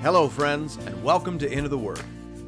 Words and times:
Hello, 0.00 0.28
friends, 0.28 0.76
and 0.76 1.02
welcome 1.02 1.40
to 1.40 1.50
Into 1.50 1.68
the 1.68 1.76
Word, 1.76 2.00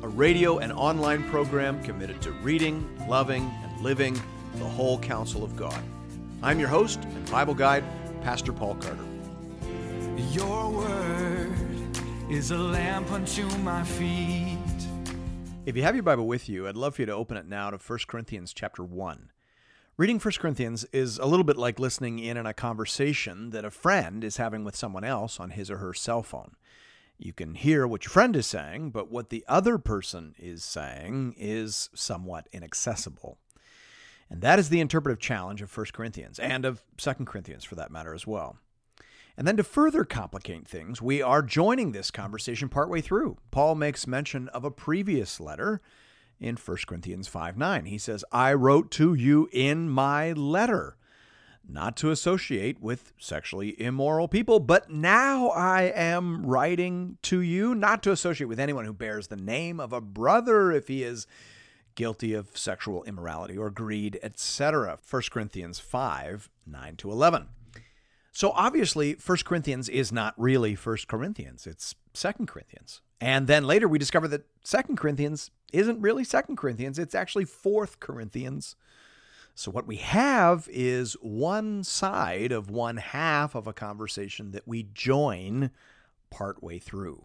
a 0.03 0.09
radio 0.09 0.59
and 0.59 0.73
online 0.73 1.29
program 1.31 1.83
committed 1.83 2.23
to 2.23 2.31
reading, 2.31 2.88
loving, 3.09 3.53
and 3.65 3.81
living 3.83 4.15
the 4.54 4.65
whole 4.65 5.01
counsel 5.01 5.43
of 5.43 5.57
God. 5.57 5.83
I'm 6.45 6.60
your 6.60 6.69
host 6.69 7.03
and 7.03 7.28
Bible 7.28 7.55
guide, 7.55 7.83
Pastor 8.23 8.53
Paul 8.53 8.77
Carter. 8.77 9.05
Your 10.31 10.71
word 10.71 11.53
is 12.31 12.53
a 12.53 12.56
lamp 12.56 13.10
unto 13.10 13.49
my 13.59 13.82
feet. 13.82 14.56
If 15.67 15.77
you 15.77 15.82
have 15.82 15.96
your 15.96 16.05
Bible 16.05 16.28
with 16.28 16.48
you, 16.48 16.69
I'd 16.69 16.77
love 16.77 16.95
for 16.95 17.02
you 17.02 17.06
to 17.06 17.14
open 17.14 17.37
it 17.37 17.48
now 17.48 17.70
to 17.70 17.78
1 17.78 17.98
Corinthians 18.06 18.55
chapter 18.55 18.84
1. 18.84 19.32
Reading 19.96 20.20
1 20.20 20.34
Corinthians 20.38 20.84
is 20.92 21.19
a 21.19 21.27
little 21.27 21.42
bit 21.42 21.56
like 21.56 21.80
listening 21.80 22.20
in 22.20 22.38
on 22.38 22.46
a 22.46 22.55
conversation 22.55 23.51
that 23.51 23.64
a 23.64 23.73
friend 23.73 24.23
is 24.23 24.37
having 24.37 24.62
with 24.62 24.77
someone 24.77 25.02
else 25.02 25.41
on 25.41 25.51
his 25.51 25.69
or 25.69 25.78
her 25.78 25.92
cell 25.92 26.23
phone. 26.23 26.52
You 27.23 27.34
can 27.34 27.55
hear 27.55 27.87
what 27.87 28.05
your 28.05 28.10
friend 28.10 28.34
is 28.34 28.47
saying, 28.47 28.92
but 28.92 29.10
what 29.10 29.28
the 29.28 29.45
other 29.47 29.77
person 29.77 30.34
is 30.38 30.65
saying 30.65 31.34
is 31.37 31.91
somewhat 31.95 32.48
inaccessible. 32.51 33.37
And 34.30 34.41
that 34.41 34.59
is 34.59 34.70
the 34.70 34.80
interpretive 34.80 35.19
challenge 35.19 35.61
of 35.61 35.77
1 35.77 35.87
Corinthians 35.92 36.38
and 36.38 36.64
of 36.64 36.83
2 36.97 37.12
Corinthians 37.27 37.62
for 37.62 37.75
that 37.75 37.91
matter 37.91 38.14
as 38.14 38.27
well. 38.27 38.56
And 39.37 39.47
then 39.47 39.59
to 39.59 39.64
further 39.64 40.05
complicate 40.05 40.66
things, 40.66 41.02
we 41.02 41.20
are 41.20 41.42
joining 41.42 41.92
this 41.92 42.11
conversation 42.11 42.70
partway 42.70 43.02
through. 43.02 43.37
Paul 43.50 43.75
makes 43.75 44.06
mention 44.06 44.48
of 44.48 44.64
a 44.64 44.70
previous 44.70 45.41
letter 45.41 45.83
in 46.39 46.56
1 46.56 46.77
Corinthians 46.87 47.28
5 47.28 47.59
9. 47.59 47.84
He 47.84 47.98
says, 47.98 48.25
I 48.33 48.55
wrote 48.55 48.91
to 48.92 49.12
you 49.12 49.47
in 49.52 49.91
my 49.91 50.33
letter 50.33 50.97
not 51.69 51.96
to 51.98 52.10
associate 52.10 52.80
with 52.80 53.12
sexually 53.19 53.80
immoral 53.80 54.28
people, 54.28 54.61
but 54.61 54.91
now 54.91 55.48
I 55.48 55.83
am 55.94 56.44
writing 56.44 57.19
to 57.22 57.41
you 57.41 57.75
not 57.75 58.03
to 58.05 58.12
associate 58.12 58.48
with 58.48 58.61
anyone 58.61 58.84
who 58.84 58.92
bears 58.92 59.28
the 59.28 59.36
name 59.36 59.78
of 59.78 59.92
a 59.92 60.00
brother 60.00 60.72
if 60.72 60.88
he 60.88 61.03
is 61.03 61.27
guilty 61.94 62.34
of 62.34 62.56
sexual 62.56 63.05
immorality 63.05 63.56
or 63.56 63.70
greed, 63.70 64.19
etc. 64.22 64.98
1 65.08 65.22
Corinthians 65.31 65.78
5 65.78 66.50
9 66.66 66.97
to 66.97 67.11
11. 67.11 67.48
So 68.33 68.53
obviously, 68.53 69.14
1 69.14 69.38
Corinthians 69.44 69.88
is 69.88 70.12
not 70.12 70.34
really 70.36 70.75
1 70.75 70.97
Corinthians, 71.08 71.66
it's 71.66 71.94
2 72.14 72.47
Corinthians. 72.47 73.00
And 73.20 73.47
then 73.47 73.64
later 73.64 73.86
we 73.88 73.98
discover 73.98 74.28
that 74.28 74.47
2 74.64 74.94
Corinthians 74.97 75.50
isn't 75.72 76.00
really 76.00 76.25
2 76.25 76.41
Corinthians, 76.56 76.98
it's 76.98 77.14
actually 77.14 77.44
4th 77.44 78.00
Corinthians. 78.00 78.77
So 79.55 79.70
what 79.70 79.87
we 79.87 79.97
have 79.97 80.69
is 80.70 81.15
one 81.20 81.84
side 81.84 82.53
of 82.53 82.70
one 82.70 82.97
half 82.97 83.55
of 83.55 83.67
a 83.67 83.73
conversation 83.73 84.53
that 84.53 84.67
we 84.67 84.84
join 84.95 85.70
partway 86.31 86.79
through. 86.79 87.25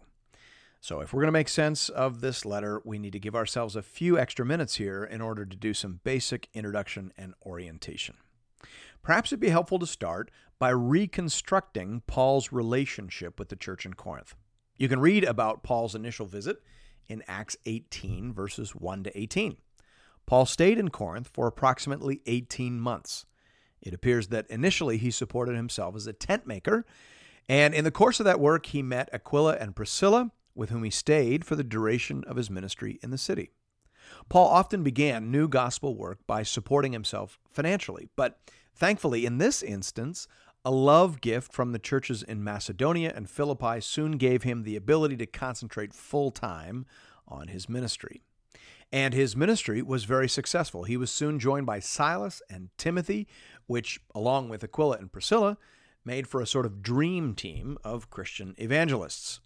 So 0.80 1.00
if 1.00 1.12
we're 1.12 1.22
going 1.22 1.28
to 1.28 1.32
make 1.32 1.48
sense 1.48 1.88
of 1.88 2.20
this 2.20 2.44
letter, 2.44 2.80
we 2.84 2.98
need 2.98 3.12
to 3.14 3.18
give 3.18 3.34
ourselves 3.34 3.74
a 3.74 3.82
few 3.82 4.18
extra 4.18 4.44
minutes 4.44 4.76
here 4.76 5.02
in 5.02 5.20
order 5.20 5.44
to 5.44 5.56
do 5.56 5.74
some 5.74 6.00
basic 6.04 6.48
introduction 6.54 7.12
and 7.16 7.34
orientation. 7.44 8.16
Perhaps 9.02 9.30
it'd 9.30 9.40
be 9.40 9.48
helpful 9.48 9.78
to 9.78 9.86
start 9.86 10.30
by 10.58 10.70
reconstructing 10.70 12.02
Paul's 12.06 12.52
relationship 12.52 13.38
with 13.38 13.48
the 13.48 13.56
church 13.56 13.84
in 13.84 13.94
Corinth. 13.94 14.34
You 14.76 14.88
can 14.88 15.00
read 15.00 15.24
about 15.24 15.62
Paul's 15.62 15.94
initial 15.94 16.26
visit 16.26 16.62
in 17.08 17.22
Acts 17.26 17.56
18, 17.66 18.32
verses 18.32 18.74
1 18.74 19.04
to 19.04 19.18
18. 19.18 19.56
Paul 20.26 20.46
stayed 20.46 20.78
in 20.78 20.90
Corinth 20.90 21.30
for 21.32 21.46
approximately 21.46 22.20
18 22.26 22.80
months. 22.80 23.26
It 23.80 23.94
appears 23.94 24.28
that 24.28 24.50
initially 24.50 24.98
he 24.98 25.10
supported 25.10 25.54
himself 25.54 25.94
as 25.94 26.06
a 26.06 26.12
tent 26.12 26.46
maker, 26.46 26.84
and 27.48 27.74
in 27.74 27.84
the 27.84 27.92
course 27.92 28.18
of 28.18 28.24
that 28.24 28.40
work, 28.40 28.66
he 28.66 28.82
met 28.82 29.08
Aquila 29.12 29.56
and 29.60 29.76
Priscilla, 29.76 30.32
with 30.54 30.70
whom 30.70 30.82
he 30.82 30.90
stayed 30.90 31.44
for 31.44 31.54
the 31.54 31.62
duration 31.62 32.24
of 32.24 32.36
his 32.36 32.50
ministry 32.50 32.98
in 33.02 33.10
the 33.10 33.18
city. 33.18 33.50
Paul 34.28 34.48
often 34.48 34.82
began 34.82 35.30
new 35.30 35.48
gospel 35.48 35.96
work 35.96 36.18
by 36.26 36.42
supporting 36.42 36.92
himself 36.92 37.38
financially, 37.50 38.08
but 38.16 38.40
thankfully, 38.74 39.26
in 39.26 39.38
this 39.38 39.62
instance, 39.62 40.26
a 40.64 40.70
love 40.70 41.20
gift 41.20 41.52
from 41.52 41.70
the 41.70 41.78
churches 41.78 42.22
in 42.22 42.42
Macedonia 42.42 43.12
and 43.14 43.30
Philippi 43.30 43.80
soon 43.80 44.12
gave 44.12 44.42
him 44.42 44.62
the 44.62 44.74
ability 44.74 45.16
to 45.18 45.26
concentrate 45.26 45.94
full 45.94 46.32
time 46.32 46.86
on 47.28 47.48
his 47.48 47.68
ministry. 47.68 48.22
And 48.96 49.12
his 49.12 49.36
ministry 49.36 49.82
was 49.82 50.04
very 50.04 50.26
successful. 50.26 50.84
He 50.84 50.96
was 50.96 51.10
soon 51.10 51.38
joined 51.38 51.66
by 51.66 51.80
Silas 51.80 52.40
and 52.48 52.70
Timothy, 52.78 53.28
which, 53.66 54.00
along 54.14 54.48
with 54.48 54.64
Aquila 54.64 54.96
and 54.96 55.12
Priscilla, 55.12 55.58
made 56.02 56.26
for 56.26 56.40
a 56.40 56.46
sort 56.46 56.64
of 56.64 56.80
dream 56.80 57.34
team 57.34 57.76
of 57.84 58.08
Christian 58.08 58.54
evangelists. 58.56 59.40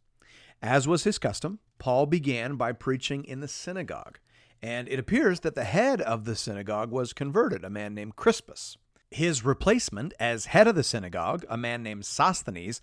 As 0.63 0.87
was 0.87 1.03
his 1.03 1.19
custom, 1.19 1.59
Paul 1.81 2.07
began 2.07 2.55
by 2.55 2.71
preaching 2.71 3.25
in 3.25 3.41
the 3.41 3.49
synagogue, 3.49 4.21
and 4.63 4.87
it 4.89 5.01
appears 5.01 5.41
that 5.41 5.57
the 5.57 5.65
head 5.65 6.01
of 6.01 6.27
the 6.27 6.37
synagogue 6.37 6.93
was 6.93 7.13
converted, 7.13 7.65
a 7.65 7.71
man 7.71 7.93
named 7.93 8.15
Crispus. 8.15 8.77
His 9.11 9.45
replacement 9.45 10.15
as 10.21 10.45
head 10.45 10.69
of 10.69 10.77
the 10.77 10.85
synagogue, 10.85 11.45
a 11.49 11.57
man 11.57 11.83
named 11.83 12.05
Sosthenes, 12.05 12.81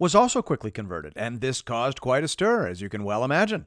was 0.00 0.16
also 0.16 0.42
quickly 0.42 0.72
converted, 0.72 1.12
and 1.14 1.40
this 1.40 1.62
caused 1.62 2.00
quite 2.00 2.24
a 2.24 2.28
stir, 2.28 2.66
as 2.66 2.80
you 2.80 2.88
can 2.88 3.04
well 3.04 3.22
imagine. 3.22 3.66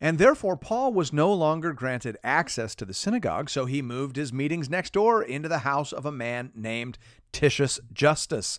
And 0.00 0.18
therefore, 0.18 0.56
Paul 0.56 0.92
was 0.92 1.12
no 1.12 1.32
longer 1.32 1.72
granted 1.72 2.18
access 2.22 2.74
to 2.74 2.84
the 2.84 2.92
synagogue, 2.92 3.48
so 3.48 3.64
he 3.64 3.80
moved 3.80 4.16
his 4.16 4.32
meetings 4.32 4.68
next 4.68 4.92
door 4.92 5.22
into 5.22 5.48
the 5.48 5.60
house 5.60 5.92
of 5.92 6.04
a 6.04 6.12
man 6.12 6.52
named 6.54 6.98
Titius 7.32 7.80
Justus, 7.92 8.58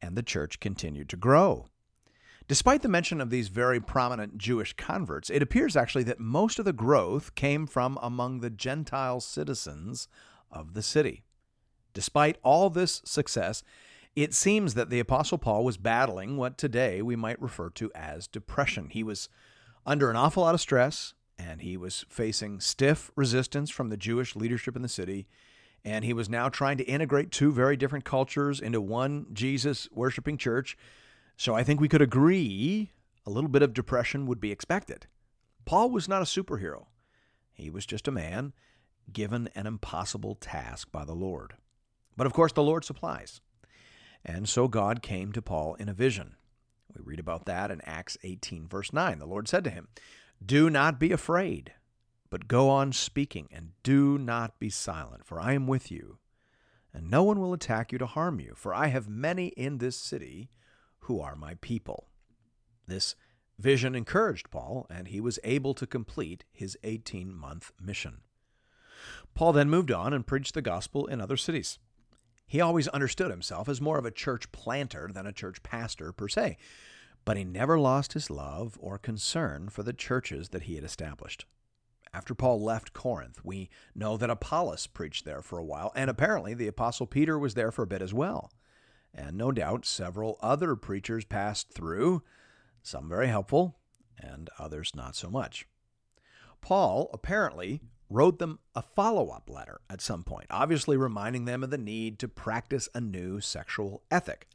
and 0.00 0.16
the 0.16 0.22
church 0.22 0.60
continued 0.60 1.08
to 1.08 1.16
grow. 1.16 1.66
Despite 2.48 2.82
the 2.82 2.88
mention 2.88 3.20
of 3.20 3.30
these 3.30 3.48
very 3.48 3.80
prominent 3.80 4.38
Jewish 4.38 4.74
converts, 4.74 5.30
it 5.30 5.42
appears 5.42 5.74
actually 5.74 6.04
that 6.04 6.20
most 6.20 6.60
of 6.60 6.64
the 6.64 6.72
growth 6.72 7.34
came 7.34 7.66
from 7.66 7.98
among 8.00 8.38
the 8.38 8.50
Gentile 8.50 9.20
citizens 9.20 10.06
of 10.52 10.74
the 10.74 10.82
city. 10.82 11.24
Despite 11.92 12.38
all 12.44 12.70
this 12.70 13.02
success, 13.04 13.64
it 14.14 14.32
seems 14.32 14.74
that 14.74 14.90
the 14.90 15.00
Apostle 15.00 15.38
Paul 15.38 15.64
was 15.64 15.76
battling 15.76 16.36
what 16.36 16.56
today 16.56 17.02
we 17.02 17.16
might 17.16 17.42
refer 17.42 17.70
to 17.70 17.90
as 17.96 18.28
depression. 18.28 18.90
He 18.90 19.02
was 19.02 19.28
under 19.86 20.10
an 20.10 20.16
awful 20.16 20.42
lot 20.42 20.54
of 20.54 20.60
stress, 20.60 21.14
and 21.38 21.62
he 21.62 21.76
was 21.76 22.04
facing 22.08 22.60
stiff 22.60 23.10
resistance 23.14 23.70
from 23.70 23.88
the 23.88 23.96
Jewish 23.96 24.34
leadership 24.34 24.74
in 24.76 24.82
the 24.82 24.88
city. 24.88 25.26
And 25.84 26.04
he 26.04 26.12
was 26.12 26.28
now 26.28 26.48
trying 26.48 26.78
to 26.78 26.84
integrate 26.84 27.30
two 27.30 27.52
very 27.52 27.76
different 27.76 28.04
cultures 28.04 28.60
into 28.60 28.80
one 28.80 29.26
Jesus 29.32 29.88
worshiping 29.92 30.36
church. 30.36 30.76
So 31.36 31.54
I 31.54 31.62
think 31.62 31.80
we 31.80 31.88
could 31.88 32.02
agree 32.02 32.90
a 33.24 33.30
little 33.30 33.50
bit 33.50 33.62
of 33.62 33.72
depression 33.72 34.26
would 34.26 34.40
be 34.40 34.50
expected. 34.50 35.06
Paul 35.64 35.90
was 35.90 36.08
not 36.08 36.22
a 36.22 36.26
superhero, 36.26 36.86
he 37.52 37.70
was 37.70 37.86
just 37.86 38.08
a 38.08 38.12
man 38.12 38.52
given 39.12 39.48
an 39.54 39.66
impossible 39.66 40.34
task 40.34 40.90
by 40.90 41.04
the 41.04 41.14
Lord. 41.14 41.54
But 42.16 42.26
of 42.26 42.32
course, 42.32 42.52
the 42.52 42.62
Lord 42.62 42.84
supplies. 42.84 43.40
And 44.24 44.48
so 44.48 44.66
God 44.66 45.02
came 45.02 45.32
to 45.32 45.42
Paul 45.42 45.74
in 45.76 45.88
a 45.88 45.94
vision. 45.94 46.34
We 46.96 47.02
read 47.04 47.20
about 47.20 47.44
that 47.46 47.70
in 47.70 47.80
Acts 47.82 48.16
18, 48.22 48.68
verse 48.68 48.92
9. 48.92 49.18
The 49.18 49.26
Lord 49.26 49.48
said 49.48 49.64
to 49.64 49.70
him, 49.70 49.88
Do 50.44 50.70
not 50.70 50.98
be 50.98 51.12
afraid, 51.12 51.72
but 52.30 52.48
go 52.48 52.70
on 52.70 52.92
speaking, 52.92 53.48
and 53.52 53.72
do 53.82 54.18
not 54.18 54.58
be 54.58 54.70
silent, 54.70 55.24
for 55.24 55.40
I 55.40 55.52
am 55.52 55.66
with 55.66 55.90
you, 55.90 56.18
and 56.92 57.10
no 57.10 57.22
one 57.22 57.40
will 57.40 57.52
attack 57.52 57.92
you 57.92 57.98
to 57.98 58.06
harm 58.06 58.40
you, 58.40 58.54
for 58.56 58.74
I 58.74 58.86
have 58.88 59.08
many 59.08 59.48
in 59.48 59.78
this 59.78 59.96
city 59.96 60.50
who 61.00 61.20
are 61.20 61.36
my 61.36 61.54
people. 61.60 62.08
This 62.86 63.14
vision 63.58 63.94
encouraged 63.94 64.50
Paul, 64.50 64.86
and 64.90 65.08
he 65.08 65.20
was 65.20 65.38
able 65.44 65.74
to 65.74 65.86
complete 65.86 66.44
his 66.52 66.76
18 66.82 67.34
month 67.34 67.72
mission. 67.80 68.22
Paul 69.34 69.52
then 69.52 69.70
moved 69.70 69.90
on 69.90 70.12
and 70.12 70.26
preached 70.26 70.54
the 70.54 70.62
gospel 70.62 71.06
in 71.06 71.20
other 71.20 71.36
cities. 71.36 71.78
He 72.46 72.60
always 72.60 72.88
understood 72.88 73.30
himself 73.30 73.68
as 73.68 73.80
more 73.80 73.98
of 73.98 74.06
a 74.06 74.10
church 74.10 74.50
planter 74.52 75.10
than 75.12 75.26
a 75.26 75.32
church 75.32 75.62
pastor 75.62 76.12
per 76.12 76.28
se, 76.28 76.56
but 77.26 77.36
he 77.36 77.44
never 77.44 77.78
lost 77.78 78.14
his 78.14 78.30
love 78.30 78.78
or 78.80 78.96
concern 78.96 79.68
for 79.68 79.82
the 79.82 79.92
churches 79.92 80.50
that 80.50 80.62
he 80.62 80.76
had 80.76 80.84
established. 80.84 81.44
After 82.14 82.34
Paul 82.34 82.62
left 82.62 82.94
Corinth, 82.94 83.44
we 83.44 83.68
know 83.94 84.16
that 84.16 84.30
Apollos 84.30 84.86
preached 84.86 85.26
there 85.26 85.42
for 85.42 85.58
a 85.58 85.64
while, 85.64 85.92
and 85.94 86.08
apparently 86.08 86.54
the 86.54 86.68
Apostle 86.68 87.06
Peter 87.06 87.38
was 87.38 87.54
there 87.54 87.72
for 87.72 87.82
a 87.82 87.86
bit 87.86 88.00
as 88.00 88.14
well. 88.14 88.50
And 89.12 89.36
no 89.36 89.50
doubt 89.50 89.84
several 89.84 90.38
other 90.40 90.76
preachers 90.76 91.24
passed 91.24 91.72
through, 91.72 92.22
some 92.82 93.08
very 93.08 93.26
helpful, 93.26 93.76
and 94.18 94.48
others 94.58 94.92
not 94.94 95.16
so 95.16 95.28
much. 95.28 95.66
Paul 96.60 97.10
apparently 97.12 97.82
wrote 98.08 98.38
them 98.38 98.60
a 98.74 98.82
follow 98.82 99.30
up 99.30 99.50
letter 99.50 99.80
at 99.90 100.00
some 100.00 100.22
point, 100.22 100.46
obviously 100.48 100.96
reminding 100.96 101.44
them 101.44 101.64
of 101.64 101.70
the 101.70 101.76
need 101.76 102.20
to 102.20 102.28
practice 102.28 102.88
a 102.94 103.00
new 103.00 103.40
sexual 103.40 104.04
ethic. 104.12 104.46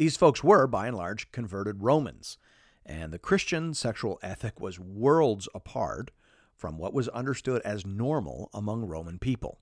These 0.00 0.16
folks 0.16 0.42
were, 0.42 0.66
by 0.66 0.86
and 0.86 0.96
large, 0.96 1.30
converted 1.30 1.82
Romans, 1.82 2.38
and 2.86 3.12
the 3.12 3.18
Christian 3.18 3.74
sexual 3.74 4.18
ethic 4.22 4.58
was 4.58 4.80
worlds 4.80 5.46
apart 5.54 6.10
from 6.56 6.78
what 6.78 6.94
was 6.94 7.08
understood 7.08 7.60
as 7.66 7.84
normal 7.84 8.48
among 8.54 8.86
Roman 8.86 9.18
people. 9.18 9.58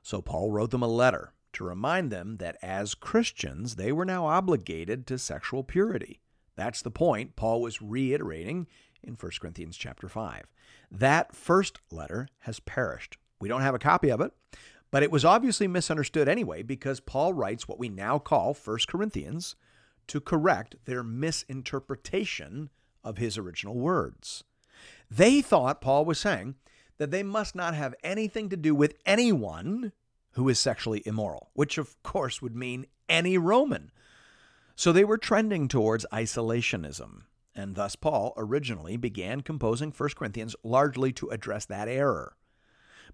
So 0.00 0.22
Paul 0.22 0.50
wrote 0.50 0.70
them 0.70 0.82
a 0.82 0.88
letter 0.88 1.34
to 1.52 1.64
remind 1.64 2.10
them 2.10 2.38
that 2.38 2.56
as 2.62 2.94
Christians, 2.94 3.74
they 3.74 3.92
were 3.92 4.06
now 4.06 4.24
obligated 4.24 5.06
to 5.08 5.18
sexual 5.18 5.62
purity, 5.62 6.22
That's 6.56 6.80
the 6.80 6.90
point 6.90 7.36
Paul 7.36 7.60
was 7.60 7.82
reiterating 7.82 8.68
in 9.02 9.16
1 9.20 9.32
Corinthians 9.38 9.76
chapter 9.76 10.08
5. 10.08 10.46
That 10.90 11.36
first 11.36 11.78
letter 11.90 12.28
has 12.38 12.58
perished. 12.60 13.18
We 13.38 13.50
don't 13.50 13.60
have 13.60 13.74
a 13.74 13.78
copy 13.78 14.10
of 14.10 14.22
it, 14.22 14.32
but 14.92 15.02
it 15.02 15.10
was 15.10 15.24
obviously 15.24 15.66
misunderstood 15.66 16.28
anyway 16.28 16.62
because 16.62 17.00
Paul 17.00 17.32
writes 17.32 17.66
what 17.66 17.78
we 17.78 17.88
now 17.88 18.20
call 18.20 18.54
1 18.54 18.78
Corinthians 18.86 19.56
to 20.06 20.20
correct 20.20 20.76
their 20.84 21.02
misinterpretation 21.02 22.68
of 23.02 23.16
his 23.16 23.38
original 23.38 23.74
words. 23.74 24.44
They 25.10 25.40
thought 25.40 25.80
Paul 25.80 26.04
was 26.04 26.20
saying 26.20 26.56
that 26.98 27.10
they 27.10 27.22
must 27.22 27.54
not 27.54 27.74
have 27.74 27.94
anything 28.04 28.50
to 28.50 28.56
do 28.56 28.74
with 28.74 28.94
anyone 29.06 29.92
who 30.32 30.48
is 30.48 30.60
sexually 30.60 31.02
immoral, 31.06 31.50
which 31.54 31.78
of 31.78 32.00
course 32.02 32.42
would 32.42 32.54
mean 32.54 32.86
any 33.08 33.38
Roman. 33.38 33.90
So 34.76 34.92
they 34.92 35.04
were 35.04 35.18
trending 35.18 35.68
towards 35.68 36.06
isolationism, 36.12 37.22
and 37.54 37.76
thus 37.76 37.96
Paul 37.96 38.34
originally 38.36 38.98
began 38.98 39.40
composing 39.40 39.90
1 39.90 40.10
Corinthians 40.16 40.54
largely 40.62 41.12
to 41.14 41.28
address 41.30 41.64
that 41.66 41.88
error. 41.88 42.36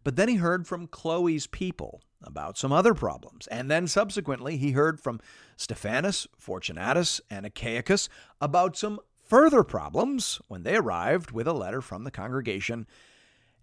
But 0.05 0.17
then 0.17 0.29
he 0.29 0.37
heard 0.37 0.67
from 0.67 0.87
Chloe's 0.87 1.47
people 1.47 2.03
about 2.23 2.59
some 2.59 2.73
other 2.73 2.95
problems, 2.95 3.47
and 3.49 3.71
then 3.71 3.87
subsequently 3.87 4.57
he 4.57 4.73
heard 4.73 5.01
from 5.01 5.21
Stephanas, 5.57 6.27
Fortunatus, 6.37 7.21
and 7.31 7.47
Achaicus 7.47 8.09
about 8.41 8.77
some 8.77 9.01
further 9.25 9.63
problems 9.63 10.41
when 10.49 10.63
they 10.63 10.77
arrived 10.77 11.31
with 11.31 11.47
a 11.47 11.53
letter 11.53 11.81
from 11.81 12.05
the 12.05 12.11
congregation. 12.11 12.87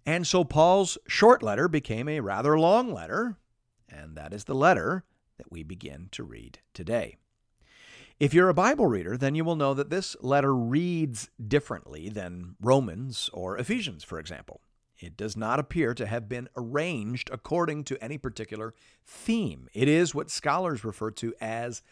And 0.04 0.26
so 0.26 0.44
Paul's 0.44 0.96
short 1.08 1.42
letter 1.42 1.68
became 1.68 2.08
a 2.08 2.20
rather 2.20 2.58
long 2.58 2.92
letter, 2.92 3.36
and 3.88 4.16
that 4.16 4.32
is 4.32 4.44
the 4.44 4.54
letter 4.54 5.04
that 5.38 5.50
we 5.50 5.62
begin 5.62 6.08
to 6.12 6.22
read 6.22 6.60
today. 6.72 7.16
If 8.18 8.32
you're 8.32 8.48
a 8.48 8.54
Bible 8.54 8.86
reader, 8.86 9.16
then 9.16 9.34
you 9.34 9.44
will 9.44 9.56
know 9.56 9.74
that 9.74 9.90
this 9.90 10.16
letter 10.22 10.54
reads 10.54 11.28
differently 11.46 12.08
than 12.08 12.56
Romans 12.60 13.28
or 13.32 13.58
Ephesians, 13.58 14.04
for 14.04 14.18
example. 14.18 14.62
It 14.98 15.16
does 15.16 15.36
not 15.36 15.58
appear 15.58 15.94
to 15.94 16.06
have 16.06 16.28
been 16.28 16.48
arranged 16.56 17.30
according 17.32 17.84
to 17.84 18.02
any 18.02 18.18
particular 18.18 18.74
theme. 19.04 19.68
It 19.74 19.88
is 19.88 20.14
what 20.14 20.30
scholars 20.30 20.84
refer 20.84 21.10
to 21.12 21.34
as 21.40 21.82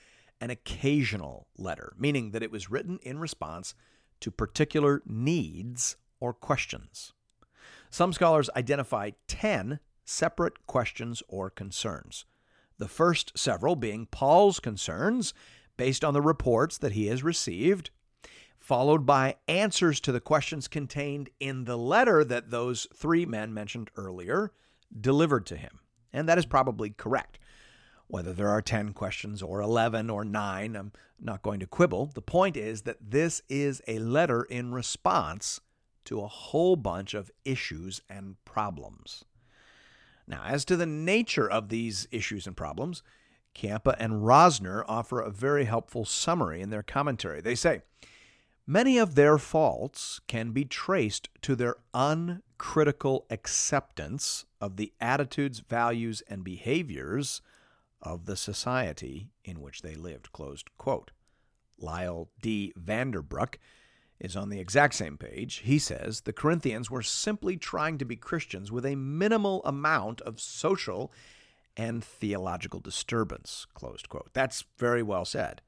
an 0.40 0.50
occasional 0.50 1.46
letter, 1.56 1.92
meaning 1.98 2.30
that 2.30 2.42
it 2.42 2.50
was 2.50 2.70
written 2.70 2.98
in 3.02 3.18
response 3.18 3.74
to 4.20 4.30
particular 4.30 5.02
needs 5.06 5.96
or 6.20 6.32
questions. 6.32 7.12
Some 7.90 8.12
scholars 8.12 8.50
identify 8.56 9.10
10 9.28 9.80
separate 10.04 10.66
questions 10.66 11.22
or 11.28 11.50
concerns. 11.50 12.24
The 12.78 12.88
first 12.88 13.38
several 13.38 13.76
being 13.76 14.06
Paul's 14.06 14.60
concerns 14.60 15.32
based 15.76 16.04
on 16.04 16.14
the 16.14 16.20
reports 16.20 16.78
that 16.78 16.92
he 16.92 17.06
has 17.06 17.22
received, 17.22 17.90
followed 18.64 19.05
by 19.05 19.37
answers 19.46 20.00
to 20.00 20.11
the 20.11 20.20
questions 20.20 20.69
contained 20.69 21.28
in 21.38 21.64
the 21.64 21.76
letter 21.76 22.25
that 22.25 22.49
those 22.49 22.87
three 22.94 23.26
men 23.26 23.52
mentioned 23.52 23.90
earlier 23.94 24.50
delivered 24.99 25.44
to 25.44 25.55
him. 25.55 25.81
And 26.14 26.26
that 26.26 26.38
is 26.38 26.46
probably 26.46 26.88
correct. 26.88 27.38
Whether 28.06 28.32
there 28.32 28.49
are 28.49 28.62
10 28.62 28.94
questions 28.94 29.43
or 29.43 29.61
11 29.61 30.08
or 30.08 30.25
9, 30.25 30.76
I'm 30.76 30.93
not 31.20 31.43
going 31.43 31.61
to 31.61 31.66
quibble. 31.66 32.06
The 32.14 32.22
point 32.22 32.56
is 32.56 32.82
that 32.82 33.11
this 33.11 33.43
is 33.50 33.82
a 33.87 33.99
letter 33.99 34.44
in 34.44 34.72
response 34.72 35.60
to 36.06 36.22
a 36.22 36.26
whole 36.26 36.76
bunch 36.76 37.12
of 37.12 37.31
issues 37.44 38.00
and 38.08 38.43
problems. 38.46 39.26
Now, 40.26 40.43
as 40.46 40.64
to 40.64 40.76
the 40.78 40.87
nature 40.87 41.50
of 41.50 41.69
these 41.69 42.08
issues 42.10 42.46
and 42.46 42.56
problems, 42.56 43.02
Ciampa 43.55 43.94
and 43.99 44.22
Rosner 44.22 44.84
offer 44.88 45.20
a 45.20 45.31
very 45.31 45.67
helpful 45.67 46.06
summary 46.06 46.62
in 46.62 46.70
their 46.70 46.82
commentary. 46.82 47.43
They 47.43 47.55
say, 47.55 47.82
Many 48.66 48.96
of 48.96 49.14
their 49.14 49.37
faults 49.37 50.20
can 50.26 50.52
be 50.52 50.64
traced 50.64 51.28
to 51.43 51.55
their 51.55 51.76
uncritical 51.93 53.26
acceptance 53.28 54.46
of 54.58 54.76
the 54.76 54.94
attitudes, 55.00 55.58
values, 55.61 56.22
and 56.28 56.43
behaviors 56.43 57.43
of 58.00 58.25
the 58.25 58.37
society 58.37 59.28
in 59.44 59.61
which 59.61 59.82
they 59.82 59.94
lived. 59.94 60.32
Closed 60.32 60.70
quote. 60.78 61.11
Lyle 61.78 62.31
D. 62.40 62.72
Vander 62.76 63.20
Broek 63.20 63.58
is 64.19 64.37
on 64.37 64.49
the 64.49 64.61
exact 64.61 64.94
same 64.94 65.19
page. 65.19 65.56
He 65.56 65.78
says 65.78 66.22
the 66.22 66.32
Corinthians 66.32 66.90
were 66.90 67.02
simply 67.02 67.58
trying 67.58 67.99
to 67.99 68.06
be 68.06 68.17
Christians 68.17 68.72
with 68.72 68.87
a 68.87 68.94
minimal 68.94 69.62
amount 69.64 70.22
of 70.22 70.40
social 70.40 71.12
and 71.76 72.02
theological 72.02 72.81
disturbance. 72.81 73.67
Closed 73.75 74.08
quote. 74.08 74.31
That's 74.32 74.64
very 74.78 75.02
well 75.02 75.26
said. 75.26 75.60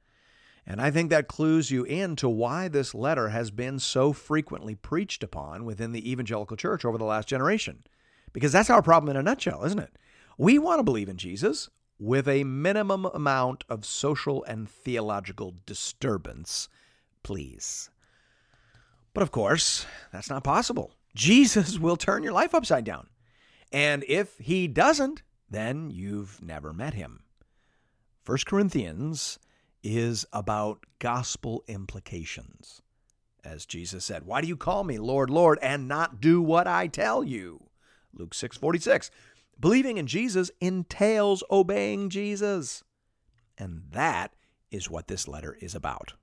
And 0.69 0.81
I 0.81 0.91
think 0.91 1.09
that 1.09 1.29
clues 1.29 1.71
you 1.71 1.85
in 1.85 2.17
to 2.17 2.27
why 2.27 2.67
this 2.67 2.93
letter 2.93 3.29
has 3.29 3.51
been 3.51 3.79
so 3.79 4.11
frequently 4.11 4.75
preached 4.75 5.23
upon 5.23 5.63
within 5.63 5.93
the 5.93 6.11
evangelical 6.11 6.57
church 6.57 6.83
over 6.83 6.97
the 6.97 7.05
last 7.05 7.29
generation. 7.29 7.85
Because 8.33 8.51
that's 8.51 8.69
our 8.69 8.81
problem 8.81 9.09
in 9.09 9.15
a 9.15 9.23
nutshell, 9.23 9.63
isn't 9.63 9.79
it? 9.79 9.95
We 10.37 10.59
want 10.59 10.79
to 10.79 10.83
believe 10.83 11.07
in 11.07 11.15
Jesus 11.15 11.69
with 11.97 12.27
a 12.27 12.43
minimum 12.43 13.05
amount 13.05 13.63
of 13.69 13.85
social 13.85 14.43
and 14.43 14.69
theological 14.69 15.55
disturbance, 15.65 16.67
please. 17.23 17.89
But 19.13 19.23
of 19.23 19.31
course, 19.31 19.85
that's 20.11 20.29
not 20.29 20.43
possible. 20.43 20.91
Jesus 21.15 21.79
will 21.79 21.97
turn 21.97 22.23
your 22.23 22.33
life 22.33 22.53
upside 22.53 22.83
down. 22.83 23.07
And 23.71 24.03
if 24.07 24.37
he 24.37 24.67
doesn't, 24.67 25.23
then 25.49 25.89
you've 25.89 26.41
never 26.41 26.73
met 26.73 26.93
him. 26.93 27.21
1 28.25 28.39
Corinthians 28.45 29.39
is 29.83 30.25
about 30.33 30.85
gospel 30.99 31.63
implications. 31.67 32.81
As 33.43 33.65
Jesus 33.65 34.03
said, 34.03 34.25
Why 34.25 34.41
do 34.41 34.47
you 34.47 34.57
call 34.57 34.83
me 34.83 34.97
Lord, 34.97 35.29
Lord, 35.29 35.59
and 35.61 35.87
not 35.87 36.19
do 36.19 36.41
what 36.41 36.67
I 36.67 36.87
tell 36.87 37.23
you? 37.23 37.69
Luke 38.13 38.33
6 38.33 38.57
46. 38.57 39.11
Believing 39.59 39.97
in 39.97 40.07
Jesus 40.07 40.51
entails 40.59 41.43
obeying 41.49 42.09
Jesus. 42.09 42.83
And 43.57 43.83
that 43.91 44.33
is 44.69 44.89
what 44.89 45.07
this 45.07 45.27
letter 45.27 45.57
is 45.61 45.73
about. 45.73 46.13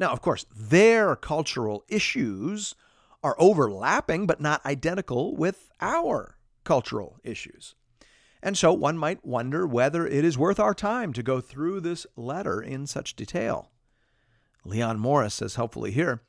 Now, 0.00 0.10
of 0.10 0.22
course, 0.22 0.46
their 0.54 1.14
cultural 1.16 1.84
issues 1.88 2.74
are 3.22 3.36
overlapping 3.38 4.26
but 4.26 4.40
not 4.40 4.64
identical 4.64 5.36
with 5.36 5.70
our 5.80 6.38
cultural 6.64 7.18
issues. 7.24 7.74
And 8.42 8.56
so 8.56 8.72
one 8.72 8.96
might 8.96 9.24
wonder 9.24 9.66
whether 9.66 10.06
it 10.06 10.24
is 10.24 10.38
worth 10.38 10.60
our 10.60 10.74
time 10.74 11.12
to 11.14 11.22
go 11.22 11.40
through 11.40 11.80
this 11.80 12.06
letter 12.16 12.60
in 12.60 12.86
such 12.86 13.16
detail. 13.16 13.70
Leon 14.64 14.98
Morris 14.98 15.34
says 15.34 15.56
helpfully 15.56 15.90
here 15.90 16.22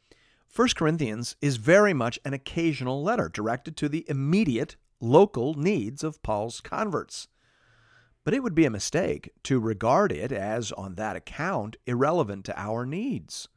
1 0.56 0.70
Corinthians 0.76 1.36
is 1.42 1.58
very 1.58 1.94
much 1.94 2.20
an 2.26 2.34
occasional 2.34 3.04
letter 3.04 3.30
directed 3.30 3.78
to 3.78 3.88
the 3.88 4.06
immediate 4.10 4.76
local 5.00 5.54
needs 5.54 6.04
of 6.04 6.22
Paul's 6.24 6.60
converts. 6.60 7.28
But 8.24 8.34
it 8.34 8.42
would 8.42 8.56
be 8.56 8.66
a 8.66 8.72
mistake 8.72 9.32
to 9.44 9.60
regard 9.60 10.12
it 10.12 10.32
as, 10.32 10.72
on 10.72 10.96
that 10.96 11.16
account, 11.16 11.78
irrelevant 11.86 12.46
to 12.46 12.60
our 12.60 12.86
needs. 12.86 13.48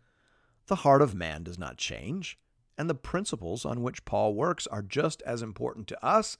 The 0.66 0.76
heart 0.76 1.02
of 1.02 1.14
man 1.14 1.42
does 1.42 1.58
not 1.58 1.78
change, 1.78 2.38
and 2.78 2.88
the 2.88 2.94
principles 2.94 3.64
on 3.64 3.82
which 3.82 4.04
Paul 4.04 4.34
works 4.34 4.66
are 4.66 4.82
just 4.82 5.22
as 5.22 5.42
important 5.42 5.88
to 5.88 6.04
us 6.04 6.36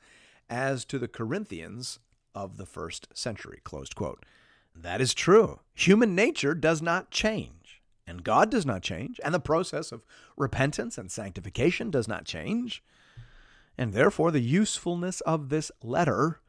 as 0.53 0.85
to 0.85 0.99
the 0.99 1.09
Corinthians 1.09 1.99
of 2.35 2.59
the 2.59 2.67
first 2.67 3.09
century. 3.15 3.61
Closed 3.65 3.97
quote. 3.97 4.25
That 4.77 5.01
is 5.01 5.15
true. 5.15 5.61
Human 5.75 6.15
nature 6.15 6.55
does 6.55 6.83
not 6.83 7.11
change, 7.11 7.81
and 8.07 8.23
God 8.23 8.51
does 8.51 8.67
not 8.67 8.83
change, 8.83 9.19
and 9.25 9.33
the 9.33 9.41
process 9.41 9.93
of 9.93 10.05
repentance 10.37 10.99
and 10.99 11.11
sanctification 11.11 11.91
does 11.91 12.07
not 12.07 12.27
change. 12.27 12.83
And 13.79 13.95
therefore, 13.95 14.31
the 14.31 14.41
usefulness 14.41 15.23
of 15.23 15.49
this 15.49 15.73
letter 15.83 16.41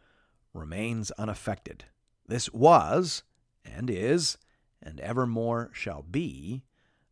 remains 0.54 1.12
unaffected. 1.12 1.86
This 2.28 2.52
was, 2.52 3.24
and 3.64 3.90
is, 3.90 4.38
and 4.82 5.00
evermore 5.00 5.70
shall 5.74 6.04
be, 6.04 6.64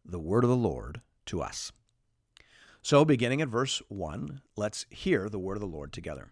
the 0.03 0.19
word 0.19 0.43
of 0.43 0.50
the 0.50 0.57
Lord 0.57 1.00
to 1.27 1.41
us. 1.41 1.71
So, 2.81 3.05
beginning 3.05 3.41
at 3.41 3.48
verse 3.48 3.81
1, 3.88 4.41
let's 4.57 4.86
hear 4.89 5.29
the 5.29 5.39
word 5.39 5.55
of 5.55 5.62
the 5.62 5.67
Lord 5.67 5.93
together. 5.93 6.31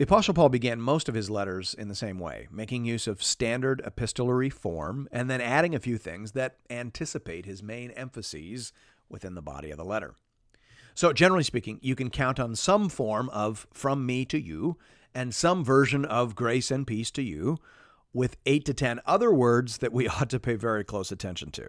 The 0.00 0.04
Apostle 0.04 0.32
Paul 0.32 0.48
began 0.48 0.80
most 0.80 1.10
of 1.10 1.14
his 1.14 1.28
letters 1.28 1.74
in 1.74 1.88
the 1.88 1.94
same 1.94 2.18
way, 2.18 2.48
making 2.50 2.86
use 2.86 3.06
of 3.06 3.22
standard 3.22 3.82
epistolary 3.84 4.48
form 4.48 5.06
and 5.12 5.28
then 5.28 5.42
adding 5.42 5.74
a 5.74 5.78
few 5.78 5.98
things 5.98 6.32
that 6.32 6.56
anticipate 6.70 7.44
his 7.44 7.62
main 7.62 7.90
emphases 7.90 8.72
within 9.10 9.34
the 9.34 9.42
body 9.42 9.70
of 9.70 9.76
the 9.76 9.84
letter. 9.84 10.14
So, 10.94 11.12
generally 11.12 11.42
speaking, 11.42 11.78
you 11.82 11.94
can 11.94 12.08
count 12.08 12.40
on 12.40 12.56
some 12.56 12.88
form 12.88 13.28
of 13.28 13.66
from 13.74 14.06
me 14.06 14.24
to 14.24 14.40
you 14.40 14.78
and 15.14 15.34
some 15.34 15.62
version 15.62 16.06
of 16.06 16.34
grace 16.34 16.70
and 16.70 16.86
peace 16.86 17.10
to 17.10 17.22
you, 17.22 17.58
with 18.14 18.38
eight 18.46 18.64
to 18.64 18.72
ten 18.72 19.00
other 19.04 19.30
words 19.30 19.76
that 19.76 19.92
we 19.92 20.08
ought 20.08 20.30
to 20.30 20.40
pay 20.40 20.54
very 20.54 20.82
close 20.82 21.12
attention 21.12 21.50
to. 21.50 21.68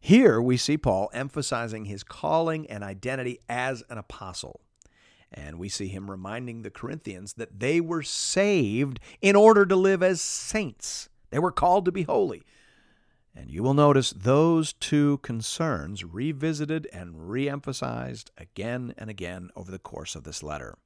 Here 0.00 0.42
we 0.42 0.56
see 0.56 0.76
Paul 0.76 1.08
emphasizing 1.14 1.84
his 1.84 2.02
calling 2.02 2.68
and 2.68 2.82
identity 2.82 3.38
as 3.48 3.84
an 3.88 3.98
apostle. 3.98 4.62
And 5.32 5.58
we 5.58 5.68
see 5.68 5.88
him 5.88 6.10
reminding 6.10 6.62
the 6.62 6.70
Corinthians 6.70 7.34
that 7.34 7.60
they 7.60 7.80
were 7.80 8.02
saved 8.02 8.98
in 9.20 9.36
order 9.36 9.64
to 9.64 9.76
live 9.76 10.02
as 10.02 10.20
saints. 10.20 11.08
They 11.30 11.38
were 11.38 11.52
called 11.52 11.84
to 11.84 11.92
be 11.92 12.02
holy. 12.02 12.42
And 13.34 13.50
you 13.50 13.62
will 13.62 13.74
notice 13.74 14.10
those 14.10 14.72
two 14.72 15.18
concerns 15.18 16.04
revisited 16.04 16.88
and 16.92 17.14
reemphasized 17.14 18.30
again 18.36 18.92
and 18.98 19.08
again 19.08 19.50
over 19.54 19.70
the 19.70 19.78
course 19.78 20.16
of 20.16 20.24
this 20.24 20.42
letter. 20.42 20.76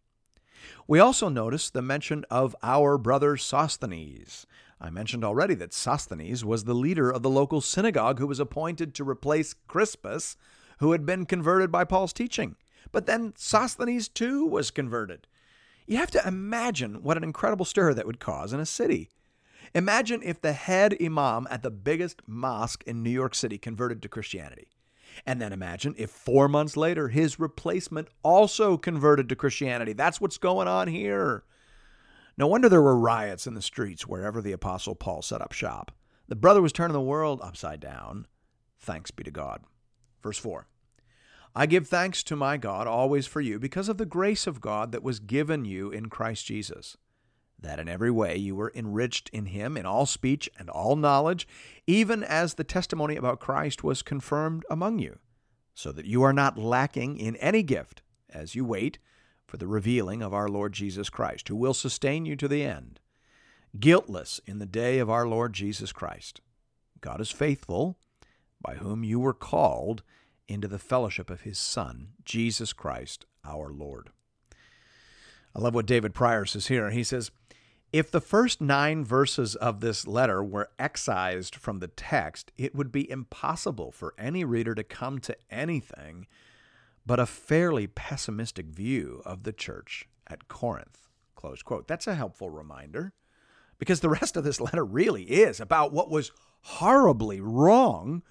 We 0.86 0.98
also 0.98 1.28
notice 1.28 1.70
the 1.70 1.82
mention 1.82 2.24
of 2.30 2.54
our 2.62 2.98
brother 2.98 3.36
Sosthenes. 3.36 4.46
I 4.80 4.90
mentioned 4.90 5.24
already 5.24 5.54
that 5.54 5.72
Sosthenes 5.72 6.44
was 6.44 6.64
the 6.64 6.74
leader 6.74 7.10
of 7.10 7.22
the 7.22 7.30
local 7.30 7.60
synagogue 7.60 8.18
who 8.18 8.26
was 8.26 8.40
appointed 8.40 8.94
to 8.94 9.08
replace 9.08 9.54
Crispus, 9.66 10.36
who 10.78 10.92
had 10.92 11.06
been 11.06 11.24
converted 11.24 11.72
by 11.72 11.84
Paul's 11.84 12.12
teaching. 12.12 12.56
But 12.94 13.06
then 13.06 13.34
Sosthenes 13.36 14.06
too 14.06 14.46
was 14.46 14.70
converted. 14.70 15.26
You 15.84 15.96
have 15.96 16.12
to 16.12 16.26
imagine 16.26 17.02
what 17.02 17.16
an 17.16 17.24
incredible 17.24 17.64
stir 17.64 17.92
that 17.92 18.06
would 18.06 18.20
cause 18.20 18.52
in 18.52 18.60
a 18.60 18.64
city. 18.64 19.10
Imagine 19.74 20.22
if 20.22 20.40
the 20.40 20.52
head 20.52 20.96
imam 21.02 21.48
at 21.50 21.64
the 21.64 21.72
biggest 21.72 22.22
mosque 22.28 22.84
in 22.86 23.02
New 23.02 23.10
York 23.10 23.34
City 23.34 23.58
converted 23.58 24.00
to 24.00 24.08
Christianity. 24.08 24.68
And 25.26 25.42
then 25.42 25.52
imagine 25.52 25.96
if 25.98 26.08
four 26.08 26.46
months 26.46 26.76
later 26.76 27.08
his 27.08 27.40
replacement 27.40 28.06
also 28.22 28.76
converted 28.76 29.28
to 29.28 29.36
Christianity. 29.36 29.92
That's 29.92 30.20
what's 30.20 30.38
going 30.38 30.68
on 30.68 30.86
here. 30.86 31.42
No 32.38 32.46
wonder 32.46 32.68
there 32.68 32.80
were 32.80 32.96
riots 32.96 33.48
in 33.48 33.54
the 33.54 33.62
streets 33.62 34.06
wherever 34.06 34.40
the 34.40 34.52
Apostle 34.52 34.94
Paul 34.94 35.20
set 35.20 35.42
up 35.42 35.50
shop. 35.50 35.90
The 36.28 36.36
brother 36.36 36.62
was 36.62 36.72
turning 36.72 36.92
the 36.92 37.00
world 37.00 37.40
upside 37.42 37.80
down. 37.80 38.28
Thanks 38.78 39.10
be 39.10 39.24
to 39.24 39.32
God. 39.32 39.62
Verse 40.22 40.38
4 40.38 40.68
I 41.54 41.66
give 41.66 41.86
thanks 41.86 42.22
to 42.24 42.36
my 42.36 42.56
God 42.56 42.86
always 42.86 43.26
for 43.26 43.40
you 43.40 43.58
because 43.58 43.88
of 43.88 43.98
the 43.98 44.06
grace 44.06 44.46
of 44.46 44.60
God 44.60 44.92
that 44.92 45.02
was 45.02 45.20
given 45.20 45.64
you 45.64 45.90
in 45.90 46.08
Christ 46.08 46.46
Jesus 46.46 46.96
that 47.64 47.78
in 47.78 47.88
every 47.88 48.10
way 48.10 48.36
you 48.36 48.54
were 48.54 48.72
enriched 48.74 49.28
in 49.30 49.46
him 49.46 49.76
in 49.76 49.86
all 49.86 50.06
speech 50.06 50.48
and 50.58 50.70
all 50.70 50.96
knowledge, 50.96 51.48
even 51.86 52.22
as 52.22 52.54
the 52.54 52.64
testimony 52.64 53.16
about 53.16 53.40
Christ 53.40 53.82
was 53.82 54.02
confirmed 54.02 54.64
among 54.70 54.98
you, 54.98 55.18
so 55.74 55.90
that 55.92 56.06
you 56.06 56.22
are 56.22 56.32
not 56.32 56.58
lacking 56.58 57.18
in 57.18 57.36
any 57.36 57.62
gift 57.62 58.02
as 58.30 58.54
you 58.54 58.64
wait 58.64 58.98
for 59.46 59.56
the 59.56 59.66
revealing 59.66 60.22
of 60.22 60.32
our 60.32 60.48
Lord 60.48 60.72
Jesus 60.72 61.10
Christ, 61.10 61.48
who 61.48 61.56
will 61.56 61.74
sustain 61.74 62.26
you 62.26 62.36
to 62.36 62.48
the 62.48 62.62
end, 62.62 63.00
guiltless 63.78 64.40
in 64.46 64.58
the 64.58 64.66
day 64.66 64.98
of 64.98 65.10
our 65.10 65.26
Lord 65.26 65.52
Jesus 65.52 65.92
Christ. 65.92 66.40
God 67.00 67.20
is 67.20 67.30
faithful, 67.30 67.98
by 68.60 68.74
whom 68.74 69.04
you 69.04 69.18
were 69.18 69.34
called 69.34 70.02
into 70.48 70.68
the 70.68 70.78
fellowship 70.78 71.30
of 71.30 71.42
his 71.42 71.58
Son, 71.58 72.08
Jesus 72.24 72.72
Christ 72.72 73.26
our 73.44 73.70
Lord. 73.70 74.10
I 75.54 75.60
love 75.60 75.74
what 75.74 75.86
David 75.86 76.14
Prior 76.14 76.44
says 76.44 76.66
here. 76.66 76.90
He 76.90 77.04
says, 77.04 77.30
if 77.92 78.10
the 78.10 78.20
first 78.20 78.60
nine 78.60 79.04
verses 79.04 79.54
of 79.54 79.78
this 79.78 80.04
letter 80.04 80.42
were 80.42 80.70
excised 80.80 81.54
from 81.54 81.78
the 81.78 81.86
text, 81.86 82.50
it 82.56 82.74
would 82.74 82.90
be 82.90 83.08
impossible 83.08 83.92
for 83.92 84.14
any 84.18 84.44
reader 84.44 84.74
to 84.74 84.82
come 84.82 85.20
to 85.20 85.36
anything 85.48 86.26
but 87.06 87.20
a 87.20 87.26
fairly 87.26 87.86
pessimistic 87.86 88.66
view 88.66 89.22
of 89.24 89.44
the 89.44 89.52
church 89.52 90.08
at 90.26 90.48
Corinth. 90.48 91.08
Close 91.36 91.62
quote. 91.62 91.86
That's 91.86 92.08
a 92.08 92.16
helpful 92.16 92.50
reminder 92.50 93.12
because 93.78 94.00
the 94.00 94.08
rest 94.08 94.36
of 94.36 94.42
this 94.42 94.60
letter 94.60 94.84
really 94.84 95.22
is 95.22 95.60
about 95.60 95.92
what 95.92 96.10
was 96.10 96.32
horribly 96.62 97.40
wrong 97.40 98.22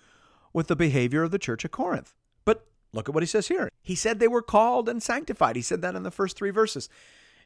with 0.54 0.68
the 0.68 0.76
behavior 0.76 1.24
of 1.24 1.32
the 1.32 1.40
church 1.40 1.66
at 1.66 1.72
Corinth. 1.72 2.14
But 2.46 2.66
look 2.94 3.10
at 3.10 3.14
what 3.14 3.24
he 3.24 3.28
says 3.28 3.48
here. 3.48 3.70
He 3.82 3.96
said 3.96 4.20
they 4.20 4.28
were 4.28 4.42
called 4.42 4.88
and 4.88 5.02
sanctified. 5.02 5.56
He 5.56 5.62
said 5.62 5.82
that 5.82 5.96
in 5.96 6.04
the 6.04 6.12
first 6.12 6.38
three 6.38 6.52
verses. 6.52 6.88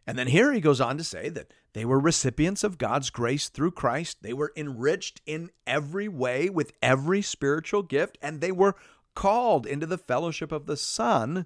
And 0.06 0.18
then 0.18 0.28
here 0.28 0.54
he 0.54 0.62
goes 0.62 0.80
on 0.80 0.98
to 0.98 1.04
say 1.04 1.28
that 1.30 1.52
they 1.74 1.84
were 1.84 2.00
recipients 2.00 2.64
of 2.64 2.78
God's 2.78 3.10
grace 3.10 3.50
through 3.50 3.72
Christ. 3.72 4.20
They 4.22 4.34
were 4.34 4.54
enriched 4.56 5.22
in 5.26 5.50
every 5.66 6.08
way 6.08 6.50
with 6.50 6.72
every 6.82 7.22
spiritual 7.22 7.84
gift, 7.84 8.18
and 8.22 8.40
they 8.40 8.54
were 8.54 8.76
called 9.16 9.66
into 9.66 9.86
the 9.86 9.98
fellowship 9.98 10.52
of 10.52 10.66
the 10.66 10.78
Son 10.78 11.46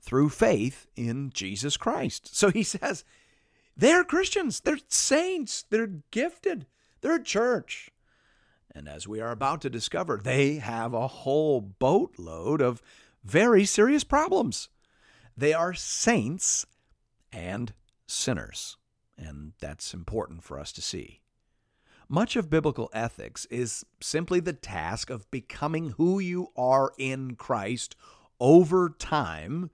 through 0.00 0.28
faith 0.28 0.86
in 0.94 1.30
Jesus 1.34 1.76
Christ. 1.76 2.36
So 2.36 2.50
he 2.50 2.62
says, 2.62 3.04
they're 3.76 4.04
Christians, 4.04 4.60
they're 4.60 4.78
saints, 4.88 5.64
they're 5.68 5.90
gifted, 6.10 6.66
they're 7.00 7.16
a 7.16 7.22
church. 7.22 7.90
And 8.76 8.90
as 8.90 9.08
we 9.08 9.22
are 9.22 9.30
about 9.30 9.62
to 9.62 9.70
discover, 9.70 10.20
they 10.22 10.56
have 10.56 10.92
a 10.92 11.08
whole 11.08 11.62
boatload 11.62 12.60
of 12.60 12.82
very 13.24 13.64
serious 13.64 14.04
problems. 14.04 14.68
They 15.34 15.54
are 15.54 15.72
saints 15.72 16.66
and 17.32 17.72
sinners, 18.06 18.76
and 19.16 19.54
that's 19.60 19.94
important 19.94 20.44
for 20.44 20.60
us 20.60 20.72
to 20.72 20.82
see. 20.82 21.22
Much 22.06 22.36
of 22.36 22.50
biblical 22.50 22.90
ethics 22.92 23.46
is 23.46 23.82
simply 24.02 24.40
the 24.40 24.52
task 24.52 25.08
of 25.08 25.30
becoming 25.30 25.94
who 25.96 26.18
you 26.18 26.48
are 26.54 26.92
in 26.98 27.34
Christ 27.34 27.96
over 28.38 28.90
time 28.90 29.70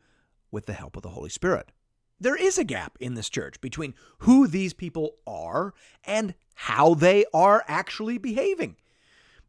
with 0.53 0.67
the 0.67 0.75
help 0.75 0.97
of 0.97 1.03
the 1.03 1.11
Holy 1.11 1.29
Spirit. 1.29 1.73
There 2.21 2.37
is 2.37 2.57
a 2.57 2.63
gap 2.63 2.97
in 3.01 3.15
this 3.15 3.29
church 3.29 3.61
between 3.61 3.95
who 4.19 4.47
these 4.47 4.73
people 4.73 5.17
are 5.27 5.75
and 6.05 6.35
how 6.55 6.95
they 6.95 7.25
are 7.35 7.65
actually 7.67 8.17
behaving. 8.17 8.77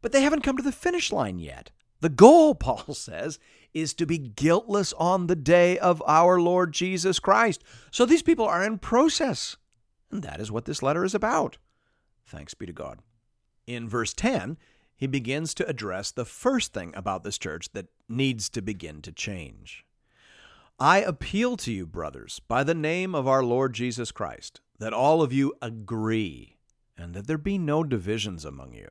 But 0.04 0.12
they 0.12 0.20
haven't 0.20 0.42
come 0.42 0.58
to 0.58 0.62
the 0.62 0.70
finish 0.70 1.10
line 1.10 1.38
yet. 1.38 1.70
The 2.02 2.10
goal, 2.10 2.54
Paul 2.54 2.92
says, 2.92 3.38
is 3.72 3.94
to 3.94 4.04
be 4.04 4.18
guiltless 4.18 4.92
on 4.98 5.28
the 5.28 5.34
day 5.34 5.78
of 5.78 6.02
our 6.06 6.38
Lord 6.38 6.74
Jesus 6.74 7.18
Christ. 7.18 7.64
So 7.90 8.04
these 8.04 8.20
people 8.22 8.44
are 8.44 8.62
in 8.62 8.76
process. 8.76 9.56
And 10.10 10.22
that 10.22 10.42
is 10.42 10.52
what 10.52 10.66
this 10.66 10.82
letter 10.82 11.06
is 11.06 11.14
about. 11.14 11.56
Thanks 12.26 12.52
be 12.52 12.66
to 12.66 12.72
God. 12.74 12.98
In 13.66 13.88
verse 13.88 14.12
10, 14.12 14.58
he 14.94 15.06
begins 15.06 15.54
to 15.54 15.66
address 15.66 16.10
the 16.10 16.26
first 16.26 16.74
thing 16.74 16.92
about 16.94 17.24
this 17.24 17.38
church 17.38 17.72
that 17.72 17.88
needs 18.06 18.50
to 18.50 18.60
begin 18.60 19.00
to 19.00 19.10
change. 19.10 19.86
I 20.78 20.98
appeal 20.98 21.56
to 21.56 21.72
you, 21.72 21.86
brothers, 21.86 22.42
by 22.46 22.62
the 22.62 22.74
name 22.74 23.14
of 23.14 23.26
our 23.26 23.42
Lord 23.42 23.72
Jesus 23.72 24.12
Christ, 24.12 24.60
that 24.78 24.92
all 24.92 25.22
of 25.22 25.32
you 25.32 25.54
agree, 25.62 26.58
and 26.94 27.14
that 27.14 27.26
there 27.26 27.38
be 27.38 27.56
no 27.56 27.82
divisions 27.82 28.44
among 28.44 28.74
you, 28.74 28.90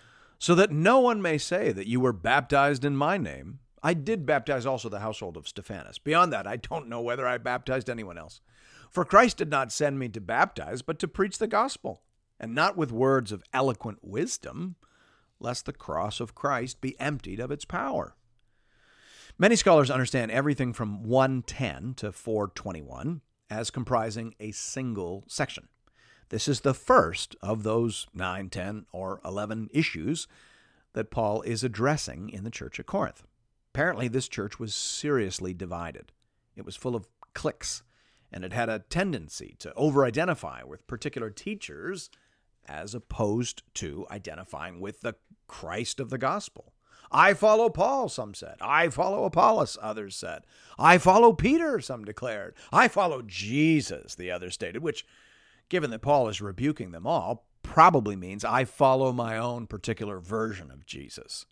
so 0.41 0.55
that 0.55 0.71
no 0.71 0.99
one 0.99 1.21
may 1.21 1.37
say 1.37 1.71
that 1.71 1.85
you 1.85 1.99
were 1.99 2.11
baptized 2.11 2.83
in 2.83 2.97
my 2.97 3.15
name. 3.15 3.59
I 3.83 3.93
did 3.93 4.25
baptize 4.25 4.65
also 4.65 4.89
the 4.89 5.01
household 5.01 5.37
of 5.37 5.47
Stephanas. 5.47 5.99
Beyond 5.99 6.33
that, 6.33 6.47
I 6.47 6.55
don't 6.55 6.89
know 6.89 6.99
whether 6.99 7.27
I 7.27 7.37
baptized 7.37 7.91
anyone 7.91 8.17
else. 8.17 8.41
For 8.89 9.05
Christ 9.05 9.37
did 9.37 9.51
not 9.51 9.71
send 9.71 9.99
me 9.99 10.09
to 10.09 10.19
baptize, 10.19 10.81
but 10.81 10.97
to 10.97 11.07
preach 11.07 11.37
the 11.37 11.45
gospel, 11.45 12.01
and 12.39 12.55
not 12.55 12.75
with 12.75 12.91
words 12.91 13.31
of 13.31 13.43
eloquent 13.53 13.99
wisdom, 14.01 14.77
lest 15.39 15.67
the 15.67 15.73
cross 15.73 16.19
of 16.19 16.33
Christ 16.33 16.81
be 16.81 16.99
emptied 16.99 17.39
of 17.39 17.51
its 17.51 17.63
power. 17.63 18.15
Many 19.37 19.55
scholars 19.55 19.91
understand 19.91 20.31
everything 20.31 20.73
from 20.73 21.03
110 21.03 21.93
to 21.97 22.11
421 22.11 23.21
as 23.51 23.69
comprising 23.69 24.33
a 24.39 24.51
single 24.53 25.23
section. 25.27 25.67
This 26.31 26.47
is 26.47 26.61
the 26.61 26.73
first 26.73 27.35
of 27.41 27.63
those 27.63 28.07
9, 28.13 28.49
10, 28.49 28.85
or 28.93 29.19
11 29.25 29.69
issues 29.73 30.29
that 30.93 31.11
Paul 31.11 31.41
is 31.41 31.61
addressing 31.61 32.29
in 32.29 32.45
the 32.45 32.49
church 32.49 32.79
at 32.79 32.85
Corinth. 32.85 33.23
Apparently, 33.73 34.07
this 34.07 34.29
church 34.29 34.57
was 34.57 34.73
seriously 34.73 35.53
divided. 35.53 36.13
It 36.55 36.65
was 36.65 36.77
full 36.77 36.95
of 36.95 37.09
cliques, 37.33 37.83
and 38.31 38.45
it 38.45 38.53
had 38.53 38.69
a 38.69 38.79
tendency 38.79 39.57
to 39.59 39.73
over 39.73 40.05
identify 40.05 40.63
with 40.63 40.87
particular 40.87 41.29
teachers 41.29 42.09
as 42.65 42.95
opposed 42.95 43.63
to 43.73 44.07
identifying 44.09 44.79
with 44.79 45.01
the 45.01 45.15
Christ 45.49 45.99
of 45.99 46.09
the 46.09 46.17
gospel. 46.17 46.71
I 47.11 47.33
follow 47.33 47.69
Paul, 47.69 48.07
some 48.07 48.33
said. 48.35 48.55
I 48.61 48.87
follow 48.87 49.25
Apollos, 49.25 49.77
others 49.81 50.15
said. 50.15 50.43
I 50.79 50.97
follow 50.97 51.33
Peter, 51.33 51.81
some 51.81 52.05
declared. 52.05 52.55
I 52.71 52.87
follow 52.87 53.21
Jesus, 53.21 54.15
the 54.15 54.31
others 54.31 54.53
stated, 54.53 54.81
which, 54.81 55.05
given 55.71 55.89
that 55.89 56.01
Paul 56.01 56.27
is 56.27 56.41
rebuking 56.41 56.91
them 56.91 57.07
all, 57.07 57.47
probably 57.63 58.17
means 58.17 58.43
I 58.43 58.65
follow 58.65 59.13
my 59.13 59.37
own 59.37 59.67
particular 59.67 60.19
version 60.19 60.69
of 60.69 60.85
Jesus. 60.85 61.45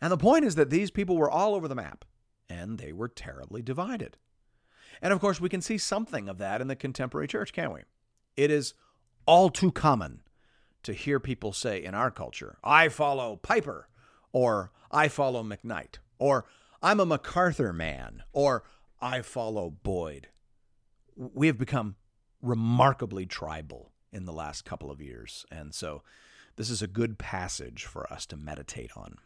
And 0.00 0.12
the 0.12 0.16
point 0.16 0.44
is 0.44 0.54
that 0.54 0.70
these 0.70 0.92
people 0.92 1.16
were 1.16 1.30
all 1.30 1.56
over 1.56 1.66
the 1.66 1.74
map, 1.74 2.04
and 2.48 2.78
they 2.78 2.92
were 2.92 3.08
terribly 3.08 3.60
divided. 3.60 4.18
And 5.02 5.12
of 5.12 5.20
course, 5.20 5.40
we 5.40 5.48
can 5.48 5.60
see 5.60 5.78
something 5.78 6.28
of 6.28 6.38
that 6.38 6.60
in 6.60 6.68
the 6.68 6.76
contemporary 6.76 7.26
church, 7.26 7.52
can't 7.52 7.74
we? 7.74 7.80
It 8.36 8.52
is 8.52 8.74
all 9.26 9.50
too 9.50 9.72
common 9.72 10.20
to 10.84 10.92
hear 10.92 11.18
people 11.18 11.52
say 11.52 11.82
in 11.82 11.92
our 11.92 12.12
culture, 12.12 12.58
I 12.62 12.88
follow 12.88 13.34
Piper, 13.34 13.88
or 14.32 14.70
I 14.92 15.08
follow 15.08 15.42
McKnight, 15.42 15.96
or 16.20 16.44
I'm 16.80 17.00
a 17.00 17.06
MacArthur 17.06 17.72
man, 17.72 18.22
or 18.32 18.62
I 19.00 19.22
follow 19.22 19.70
Boyd. 19.70 20.28
We 21.16 21.48
have 21.48 21.58
become 21.58 21.96
remarkably 22.44 23.26
tribal 23.26 23.90
in 24.12 24.24
the 24.24 24.32
last 24.32 24.64
couple 24.64 24.90
of 24.90 25.00
years, 25.00 25.44
and 25.50 25.74
so 25.74 26.02
this 26.56 26.70
is 26.70 26.82
a 26.82 26.86
good 26.86 27.18
passage 27.18 27.84
for 27.84 28.10
us 28.12 28.26
to 28.26 28.36
meditate 28.36 28.90
on. 28.96 29.16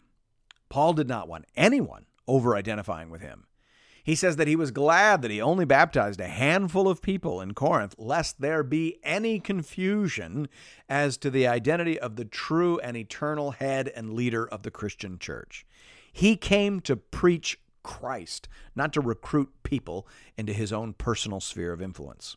Paul 0.69 0.93
did 0.95 1.09
not 1.09 1.29
want 1.29 1.47
anyone 1.57 2.07
over 2.27 2.57
identifying 2.57 3.11
with 3.11 3.21
him. 3.21 3.47
He 4.03 4.15
says 4.15 4.37
that 4.37 4.49
he 4.49 4.57
was 4.57 4.71
glad 4.71 5.21
that 5.21 5.31
he 5.31 5.41
only 5.41 5.67
baptized 5.67 6.21
a 6.21 6.29
handful 6.29 6.89
of 6.89 7.03
people 7.03 7.43
in 7.43 7.53
Corinth, 7.53 7.95
lest 7.99 8.41
there 8.41 8.63
be 8.63 8.99
any 9.03 9.39
confusion 9.39 10.49
as 10.89 11.19
to 11.19 11.31
the 11.31 11.47
identity 11.47 11.99
of 11.99 12.17
the 12.17 12.25
true 12.25 12.79
and 12.79 12.97
eternal 12.97 13.51
head 13.51 13.93
and 13.95 14.15
leader 14.15 14.49
of 14.49 14.63
the 14.63 14.71
Christian 14.71 15.19
church. 15.19 15.67
He 16.11 16.37
came 16.37 16.81
to 16.81 16.97
preach 16.97 17.61
Christ, 17.83 18.49
not 18.75 18.95
to 18.95 19.03
recruit 19.03 19.51
people 19.63 20.09
into 20.39 20.55
his 20.55 20.73
own 20.73 20.95
personal 20.95 21.41
sphere 21.41 21.73
of 21.73 21.83
influence. 21.83 22.37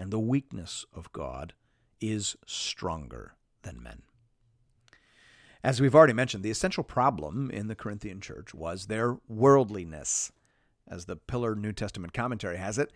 and 0.00 0.10
the 0.10 0.18
weakness 0.18 0.86
of 0.94 1.12
God 1.12 1.52
is 2.00 2.34
stronger 2.46 3.34
than 3.62 3.82
men. 3.82 4.00
As 5.62 5.78
we've 5.78 5.94
already 5.94 6.14
mentioned, 6.14 6.42
the 6.42 6.50
essential 6.50 6.82
problem 6.82 7.50
in 7.50 7.66
the 7.66 7.74
Corinthian 7.74 8.22
church 8.22 8.54
was 8.54 8.86
their 8.86 9.18
worldliness. 9.28 10.32
As 10.88 11.04
the 11.04 11.16
Pillar 11.16 11.54
New 11.54 11.72
Testament 11.72 12.14
commentary 12.14 12.56
has 12.56 12.78
it, 12.78 12.90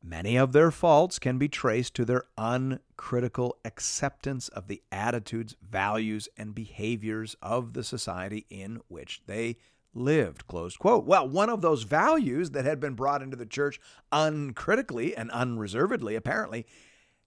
many 0.00 0.36
of 0.36 0.52
their 0.52 0.70
faults 0.70 1.18
can 1.18 1.36
be 1.36 1.48
traced 1.48 1.94
to 1.94 2.04
their 2.04 2.26
uncritical 2.38 3.56
acceptance 3.64 4.46
of 4.46 4.68
the 4.68 4.84
attitudes, 4.92 5.56
values, 5.60 6.28
and 6.36 6.54
behaviors 6.54 7.34
of 7.42 7.72
the 7.72 7.82
society 7.82 8.46
in 8.48 8.80
which 8.86 9.20
they 9.26 9.56
lived. 9.96 10.46
Closed 10.46 10.78
quote. 10.78 11.04
Well, 11.04 11.28
one 11.28 11.48
of 11.48 11.60
those 11.60 11.84
values 11.84 12.50
that 12.50 12.64
had 12.64 12.80
been 12.80 12.94
brought 12.94 13.22
into 13.22 13.36
the 13.36 13.46
church 13.46 13.80
uncritically 14.12 15.16
and 15.16 15.30
unreservedly, 15.30 16.14
apparently, 16.14 16.66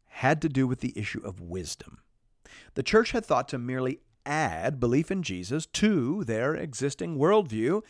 had 0.06 0.42
to 0.42 0.50
do 0.50 0.68
with 0.68 0.80
the 0.82 0.98
issue 0.98 1.22
of 1.24 1.42
wisdom. 1.42 2.00
The 2.76 2.84
church 2.84 3.12
had 3.12 3.26
thought 3.26 3.48
to 3.50 3.58
merely 3.58 4.00
add 4.26 4.80
belief 4.80 5.12
in 5.12 5.24
Jesus 5.24 5.66
to 5.66 6.24
their 6.24 6.56
existing 6.56 7.18
worldview 7.18 7.82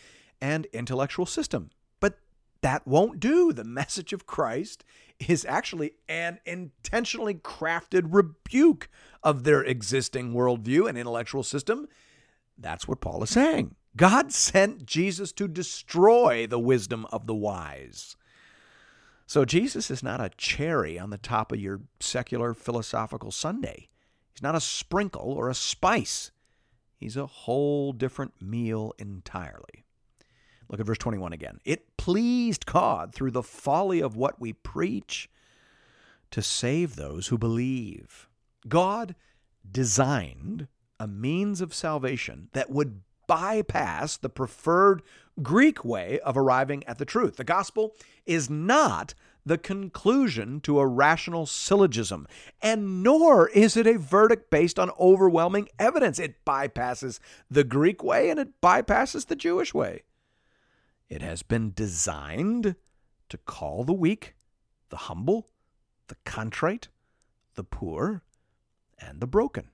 and 0.41 0.65
intellectual 0.67 1.25
system. 1.25 1.69
But 1.99 2.19
that 2.61 2.87
won't 2.87 3.19
do. 3.19 3.51
The 3.51 3.63
message 3.63 4.13
of 4.13 4.25
Christ 4.25 4.83
is 5.27 5.45
actually 5.45 5.93
an 6.07 6.39
intentionally 6.45 7.33
crafted 7.33 8.07
rebuke 8.09 8.89
of 9.21 9.43
their 9.43 9.61
existing 9.63 10.33
worldview 10.33 10.87
and 10.87 10.97
intellectual 10.97 11.43
system. 11.43 11.87
That's 12.57 12.87
what 12.87 13.01
Paul 13.01 13.23
is 13.23 13.29
saying. 13.29 13.75
God 13.95 14.31
sent 14.31 14.85
Jesus 14.85 15.31
to 15.33 15.47
destroy 15.47 16.47
the 16.47 16.59
wisdom 16.59 17.05
of 17.11 17.27
the 17.27 17.35
wise. 17.35 18.15
So 19.25 19.45
Jesus 19.45 19.91
is 19.91 20.01
not 20.01 20.21
a 20.21 20.31
cherry 20.37 20.97
on 20.97 21.09
the 21.09 21.17
top 21.17 21.51
of 21.51 21.59
your 21.59 21.81
secular 21.99 22.53
philosophical 22.53 23.31
sundae. 23.31 23.87
He's 24.31 24.41
not 24.41 24.55
a 24.55 24.61
sprinkle 24.61 25.33
or 25.33 25.49
a 25.49 25.55
spice. 25.55 26.31
He's 26.97 27.17
a 27.17 27.25
whole 27.25 27.93
different 27.93 28.41
meal 28.41 28.93
entirely. 28.97 29.85
Look 30.67 30.79
at 30.79 30.85
verse 30.85 30.97
21 30.97 31.33
again. 31.33 31.59
It 31.65 31.97
pleased 31.97 32.65
God 32.65 33.13
through 33.13 33.31
the 33.31 33.43
folly 33.43 34.01
of 34.01 34.15
what 34.15 34.39
we 34.39 34.53
preach 34.53 35.29
to 36.31 36.41
save 36.41 36.95
those 36.95 37.27
who 37.27 37.37
believe. 37.37 38.29
God 38.67 39.15
designed 39.69 40.67
a 40.99 41.07
means 41.07 41.61
of 41.61 41.73
salvation 41.73 42.49
that 42.53 42.69
would 42.69 43.01
bypass 43.29 44.17
the 44.17 44.27
preferred 44.27 45.03
Greek 45.43 45.85
way 45.85 46.19
of 46.21 46.35
arriving 46.35 46.83
at 46.85 46.97
the 46.97 47.05
truth. 47.05 47.35
The 47.35 47.43
gospel 47.43 47.95
is 48.25 48.49
not 48.49 49.13
the 49.45 49.59
conclusion 49.59 50.59
to 50.61 50.79
a 50.79 50.87
rational 50.87 51.45
syllogism, 51.45 52.27
and 52.59 53.03
nor 53.03 53.47
is 53.49 53.77
it 53.77 53.85
a 53.85 53.99
verdict 53.99 54.49
based 54.49 54.79
on 54.79 54.91
overwhelming 54.99 55.69
evidence. 55.77 56.17
It 56.17 56.43
bypasses 56.43 57.19
the 57.49 57.63
Greek 57.63 58.03
way 58.03 58.31
and 58.31 58.39
it 58.39 58.59
bypasses 58.61 59.27
the 59.27 59.35
Jewish 59.35 59.73
way. 59.73 60.01
It 61.07 61.21
has 61.21 61.43
been 61.43 61.71
designed 61.71 62.75
to 63.29 63.37
call 63.37 63.83
the 63.83 63.93
weak, 63.93 64.33
the 64.89 64.97
humble, 64.97 65.49
the 66.07 66.17
contrite, 66.25 66.87
the 67.53 67.63
poor, 67.63 68.23
and 68.97 69.21
the 69.21 69.27
broken. 69.27 69.69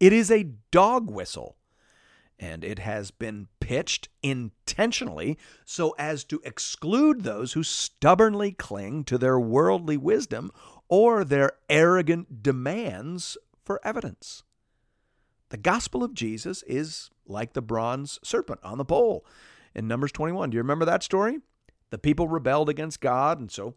It 0.00 0.12
is 0.12 0.30
a 0.30 0.50
dog 0.70 1.10
whistle, 1.10 1.57
and 2.38 2.64
it 2.64 2.78
has 2.78 3.10
been 3.10 3.48
pitched 3.60 4.08
intentionally 4.22 5.38
so 5.64 5.94
as 5.98 6.24
to 6.24 6.40
exclude 6.44 7.22
those 7.22 7.52
who 7.52 7.62
stubbornly 7.62 8.52
cling 8.52 9.04
to 9.04 9.18
their 9.18 9.38
worldly 9.38 9.96
wisdom 9.96 10.50
or 10.88 11.24
their 11.24 11.52
arrogant 11.68 12.42
demands 12.42 13.36
for 13.64 13.80
evidence. 13.84 14.42
The 15.50 15.56
gospel 15.56 16.04
of 16.04 16.14
Jesus 16.14 16.62
is 16.64 17.10
like 17.26 17.54
the 17.54 17.62
bronze 17.62 18.18
serpent 18.22 18.60
on 18.62 18.78
the 18.78 18.84
pole 18.84 19.24
in 19.74 19.88
Numbers 19.88 20.12
21. 20.12 20.50
Do 20.50 20.56
you 20.56 20.62
remember 20.62 20.84
that 20.84 21.02
story? 21.02 21.38
The 21.90 21.98
people 21.98 22.28
rebelled 22.28 22.68
against 22.68 23.00
God, 23.00 23.40
and 23.40 23.50
so 23.50 23.74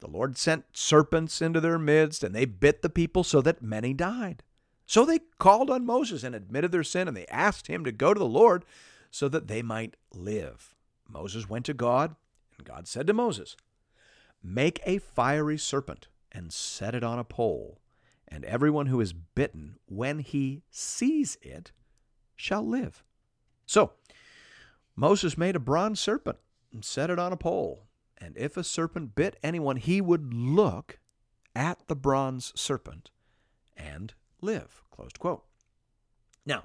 the 0.00 0.08
Lord 0.08 0.38
sent 0.38 0.64
serpents 0.72 1.42
into 1.42 1.60
their 1.60 1.78
midst, 1.78 2.24
and 2.24 2.34
they 2.34 2.46
bit 2.46 2.80
the 2.80 2.88
people 2.88 3.22
so 3.22 3.42
that 3.42 3.62
many 3.62 3.92
died. 3.92 4.42
So 4.90 5.04
they 5.04 5.20
called 5.38 5.70
on 5.70 5.86
Moses 5.86 6.24
and 6.24 6.34
admitted 6.34 6.72
their 6.72 6.82
sin, 6.82 7.06
and 7.06 7.16
they 7.16 7.28
asked 7.28 7.68
him 7.68 7.84
to 7.84 7.92
go 7.92 8.12
to 8.12 8.18
the 8.18 8.26
Lord 8.26 8.64
so 9.08 9.28
that 9.28 9.46
they 9.46 9.62
might 9.62 9.94
live. 10.12 10.74
Moses 11.08 11.48
went 11.48 11.64
to 11.66 11.74
God, 11.74 12.16
and 12.58 12.66
God 12.66 12.88
said 12.88 13.06
to 13.06 13.12
Moses, 13.12 13.54
Make 14.42 14.80
a 14.84 14.98
fiery 14.98 15.58
serpent 15.58 16.08
and 16.32 16.52
set 16.52 16.96
it 16.96 17.04
on 17.04 17.20
a 17.20 17.24
pole, 17.24 17.78
and 18.26 18.44
everyone 18.44 18.86
who 18.86 19.00
is 19.00 19.12
bitten, 19.12 19.76
when 19.86 20.18
he 20.18 20.64
sees 20.72 21.38
it, 21.40 21.70
shall 22.34 22.66
live. 22.66 23.04
So, 23.66 23.92
Moses 24.96 25.38
made 25.38 25.54
a 25.54 25.60
bronze 25.60 26.00
serpent 26.00 26.38
and 26.72 26.84
set 26.84 27.10
it 27.10 27.18
on 27.20 27.32
a 27.32 27.36
pole. 27.36 27.84
And 28.18 28.36
if 28.36 28.56
a 28.56 28.64
serpent 28.64 29.14
bit 29.14 29.38
anyone, 29.40 29.76
he 29.76 30.00
would 30.00 30.34
look 30.34 30.98
at 31.54 31.86
the 31.86 31.94
bronze 31.94 32.52
serpent 32.56 33.12
and 33.76 34.14
live. 34.42 34.82
Closed 34.90 35.18
quote. 35.18 35.44
Now, 36.46 36.64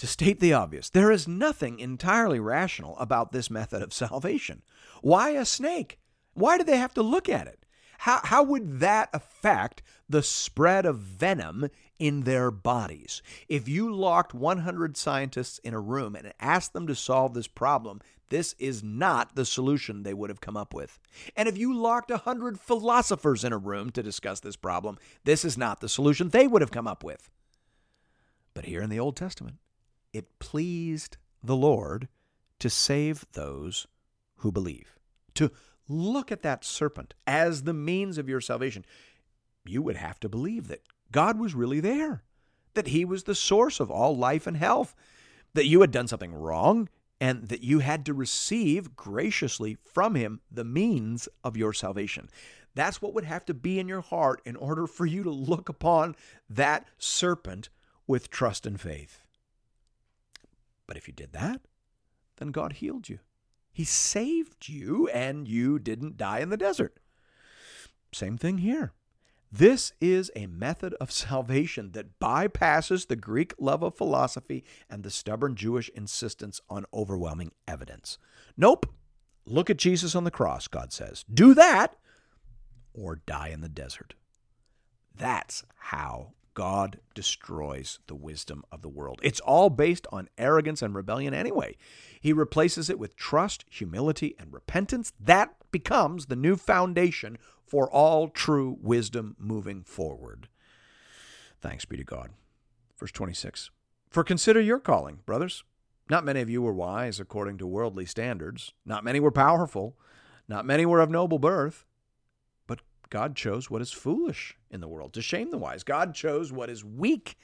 To 0.00 0.06
state 0.06 0.40
the 0.40 0.54
obvious, 0.54 0.88
there 0.88 1.10
is 1.10 1.28
nothing 1.28 1.78
entirely 1.78 2.40
rational 2.40 2.96
about 2.98 3.32
this 3.32 3.50
method 3.50 3.82
of 3.82 3.92
salvation. 3.92 4.62
Why 5.02 5.32
a 5.32 5.44
snake? 5.44 5.98
Why 6.32 6.56
do 6.56 6.64
they 6.64 6.78
have 6.78 6.94
to 6.94 7.02
look 7.02 7.28
at 7.28 7.46
it? 7.46 7.66
How, 7.98 8.20
how 8.24 8.42
would 8.42 8.80
that 8.80 9.10
affect 9.12 9.82
the 10.08 10.22
spread 10.22 10.86
of 10.86 11.00
venom 11.00 11.68
in 12.00 12.22
their 12.22 12.50
bodies? 12.50 13.22
If 13.48 13.68
you 13.68 13.94
locked 13.94 14.34
100 14.34 14.96
scientists 14.96 15.58
in 15.58 15.74
a 15.74 15.80
room 15.80 16.16
and 16.16 16.32
asked 16.40 16.72
them 16.72 16.88
to 16.88 16.96
solve 16.96 17.34
this 17.34 17.46
problem, 17.46 18.00
this 18.30 18.54
is 18.58 18.82
not 18.82 19.36
the 19.36 19.44
solution 19.44 20.02
they 20.02 20.14
would 20.14 20.30
have 20.30 20.40
come 20.40 20.56
up 20.56 20.72
with. 20.72 20.98
And 21.36 21.48
if 21.48 21.58
you 21.58 21.72
locked 21.74 22.10
100 22.10 22.58
philosophers 22.58 23.44
in 23.44 23.52
a 23.52 23.58
room 23.58 23.90
to 23.90 24.02
discuss 24.02 24.40
this 24.40 24.56
problem, 24.56 24.98
this 25.24 25.44
is 25.44 25.58
not 25.58 25.80
the 25.80 25.88
solution 25.88 26.30
they 26.30 26.48
would 26.48 26.62
have 26.62 26.70
come 26.70 26.88
up 26.88 27.04
with. 27.04 27.30
But 28.54 28.64
here 28.64 28.82
in 28.82 28.90
the 28.90 29.00
Old 29.00 29.16
Testament, 29.16 29.58
it 30.12 30.38
pleased 30.38 31.16
the 31.42 31.56
Lord 31.56 32.08
to 32.58 32.70
save 32.70 33.26
those 33.32 33.86
who 34.36 34.52
believe, 34.52 34.98
to 35.34 35.50
look 35.88 36.30
at 36.30 36.42
that 36.42 36.64
serpent 36.64 37.14
as 37.26 37.62
the 37.62 37.74
means 37.74 38.16
of 38.16 38.28
your 38.28 38.40
salvation. 38.40 38.84
You 39.64 39.82
would 39.82 39.96
have 39.96 40.20
to 40.20 40.28
believe 40.28 40.68
that 40.68 40.82
God 41.12 41.38
was 41.38 41.54
really 41.54 41.80
there, 41.80 42.22
that 42.74 42.88
He 42.88 43.04
was 43.04 43.24
the 43.24 43.34
source 43.34 43.80
of 43.80 43.90
all 43.90 44.16
life 44.16 44.46
and 44.46 44.56
health, 44.56 44.94
that 45.54 45.66
you 45.66 45.80
had 45.80 45.90
done 45.90 46.08
something 46.08 46.32
wrong, 46.32 46.88
and 47.20 47.48
that 47.48 47.62
you 47.62 47.80
had 47.80 48.06
to 48.06 48.14
receive 48.14 48.96
graciously 48.96 49.74
from 49.74 50.14
Him 50.14 50.40
the 50.50 50.64
means 50.64 51.28
of 51.44 51.56
your 51.56 51.72
salvation. 51.72 52.28
That's 52.74 53.02
what 53.02 53.14
would 53.14 53.24
have 53.24 53.44
to 53.46 53.54
be 53.54 53.78
in 53.78 53.88
your 53.88 54.00
heart 54.00 54.40
in 54.44 54.56
order 54.56 54.86
for 54.86 55.04
you 55.04 55.22
to 55.24 55.30
look 55.30 55.68
upon 55.68 56.14
that 56.48 56.86
serpent 56.98 57.68
with 58.06 58.30
trust 58.30 58.64
and 58.64 58.80
faith. 58.80 59.22
But 60.86 60.96
if 60.96 61.06
you 61.06 61.14
did 61.14 61.32
that, 61.32 61.62
then 62.36 62.48
God 62.48 62.74
healed 62.74 63.08
you. 63.08 63.18
He 63.72 63.84
saved 63.84 64.68
you, 64.68 65.08
and 65.08 65.46
you 65.46 65.78
didn't 65.78 66.16
die 66.16 66.40
in 66.40 66.50
the 66.50 66.56
desert. 66.56 66.98
Same 68.12 68.36
thing 68.36 68.58
here. 68.58 68.92
This 69.52 69.92
is 70.00 70.30
a 70.36 70.46
method 70.46 70.94
of 71.00 71.10
salvation 71.12 71.92
that 71.92 72.18
bypasses 72.20 73.08
the 73.08 73.16
Greek 73.16 73.54
love 73.58 73.82
of 73.82 73.96
philosophy 73.96 74.64
and 74.88 75.02
the 75.02 75.10
stubborn 75.10 75.56
Jewish 75.56 75.88
insistence 75.90 76.60
on 76.68 76.86
overwhelming 76.94 77.52
evidence. 77.66 78.18
Nope. 78.56 78.86
Look 79.46 79.70
at 79.70 79.78
Jesus 79.78 80.14
on 80.14 80.24
the 80.24 80.30
cross, 80.30 80.68
God 80.68 80.92
says. 80.92 81.24
Do 81.32 81.54
that 81.54 81.96
or 82.92 83.16
die 83.26 83.48
in 83.48 83.62
the 83.62 83.68
desert. 83.68 84.14
That's 85.14 85.64
how 85.76 86.34
God 86.54 87.00
destroys 87.14 88.00
the 88.06 88.14
wisdom 88.14 88.64
of 88.70 88.82
the 88.82 88.88
world. 88.88 89.20
It's 89.22 89.40
all 89.40 89.70
based 89.70 90.06
on 90.12 90.28
arrogance 90.36 90.82
and 90.82 90.94
rebellion 90.94 91.32
anyway. 91.32 91.76
He 92.20 92.32
replaces 92.32 92.90
it 92.90 92.98
with 92.98 93.16
trust, 93.16 93.64
humility, 93.70 94.34
and 94.38 94.52
repentance. 94.52 95.12
That 95.18 95.54
becomes 95.70 96.26
the 96.26 96.36
new 96.36 96.56
foundation 96.56 97.38
for 97.70 97.88
all 97.88 98.26
true 98.26 98.76
wisdom 98.82 99.36
moving 99.38 99.84
forward. 99.84 100.48
Thanks 101.60 101.84
be 101.84 101.96
to 101.96 102.02
God. 102.02 102.30
Verse 102.98 103.12
26 103.12 103.70
For 104.10 104.24
consider 104.24 104.60
your 104.60 104.80
calling, 104.80 105.20
brothers. 105.24 105.62
Not 106.10 106.24
many 106.24 106.40
of 106.40 106.50
you 106.50 106.62
were 106.62 106.72
wise 106.72 107.20
according 107.20 107.58
to 107.58 107.68
worldly 107.68 108.06
standards, 108.06 108.72
not 108.84 109.04
many 109.04 109.20
were 109.20 109.30
powerful, 109.30 109.96
not 110.48 110.66
many 110.66 110.84
were 110.84 110.98
of 110.98 111.10
noble 111.10 111.38
birth. 111.38 111.86
But 112.66 112.80
God 113.08 113.36
chose 113.36 113.70
what 113.70 113.80
is 113.80 113.92
foolish 113.92 114.56
in 114.68 114.80
the 114.80 114.88
world 114.88 115.12
to 115.12 115.22
shame 115.22 115.52
the 115.52 115.58
wise. 115.58 115.84
God 115.84 116.12
chose 116.12 116.52
what 116.52 116.68
is 116.68 116.84
weak 116.84 117.36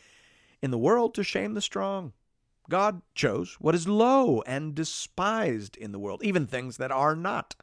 in 0.60 0.72
the 0.72 0.78
world 0.78 1.14
to 1.14 1.22
shame 1.22 1.54
the 1.54 1.60
strong. 1.60 2.14
God 2.68 3.02
chose 3.14 3.58
what 3.60 3.76
is 3.76 3.86
low 3.86 4.40
and 4.40 4.74
despised 4.74 5.76
in 5.76 5.92
the 5.92 6.00
world, 6.00 6.24
even 6.24 6.48
things 6.48 6.78
that 6.78 6.90
are 6.90 7.14
not, 7.14 7.54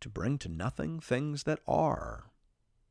to 0.00 0.08
bring 0.08 0.38
to 0.38 0.48
nothing 0.48 1.00
things 1.00 1.44
that 1.44 1.60
are, 1.66 2.30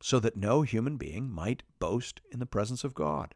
so 0.00 0.20
that 0.20 0.36
no 0.36 0.62
human 0.62 0.96
being 0.96 1.30
might 1.30 1.62
boast 1.78 2.20
in 2.30 2.38
the 2.38 2.46
presence 2.46 2.84
of 2.84 2.94
God. 2.94 3.34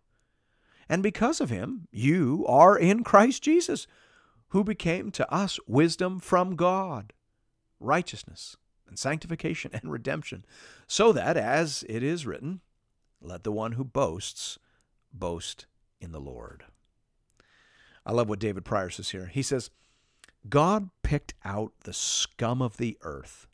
And 0.88 1.02
because 1.02 1.40
of 1.40 1.50
him, 1.50 1.86
you 1.92 2.44
are 2.48 2.76
in 2.76 3.04
Christ 3.04 3.42
Jesus, 3.42 3.86
who 4.48 4.64
became 4.64 5.10
to 5.12 5.32
us 5.32 5.58
wisdom 5.66 6.18
from 6.18 6.56
God, 6.56 7.12
righteousness, 7.78 8.56
and 8.88 8.98
sanctification 8.98 9.70
and 9.74 9.92
redemption, 9.92 10.44
so 10.86 11.12
that, 11.12 11.36
as 11.36 11.84
it 11.88 12.02
is 12.02 12.26
written, 12.26 12.60
let 13.22 13.44
the 13.44 13.52
one 13.52 13.72
who 13.72 13.84
boasts 13.84 14.58
boast 15.12 15.66
in 16.00 16.12
the 16.12 16.20
Lord. 16.20 16.64
I 18.04 18.12
love 18.12 18.28
what 18.28 18.38
David 18.38 18.64
Prior 18.64 18.90
says 18.90 19.10
here. 19.10 19.26
He 19.26 19.42
says, 19.42 19.70
God 20.48 20.90
picked 21.02 21.34
out 21.44 21.72
the 21.84 21.92
scum 21.92 22.62
of 22.62 22.78
the 22.78 22.96
earth 23.02 23.46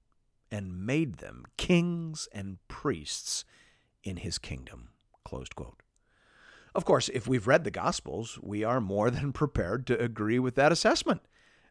and 0.50 0.86
made 0.86 1.16
them 1.18 1.44
kings 1.56 2.28
and 2.32 2.58
priests 2.68 3.44
in 4.02 4.18
his 4.18 4.38
kingdom. 4.38 4.90
Of 6.74 6.84
course, 6.84 7.08
if 7.08 7.26
we've 7.26 7.46
read 7.46 7.64
the 7.64 7.70
Gospels, 7.70 8.38
we 8.42 8.62
are 8.62 8.80
more 8.80 9.10
than 9.12 9.32
prepared 9.32 9.86
to 9.86 10.00
agree 10.00 10.38
with 10.38 10.54
that 10.56 10.72
assessment. 10.72 11.22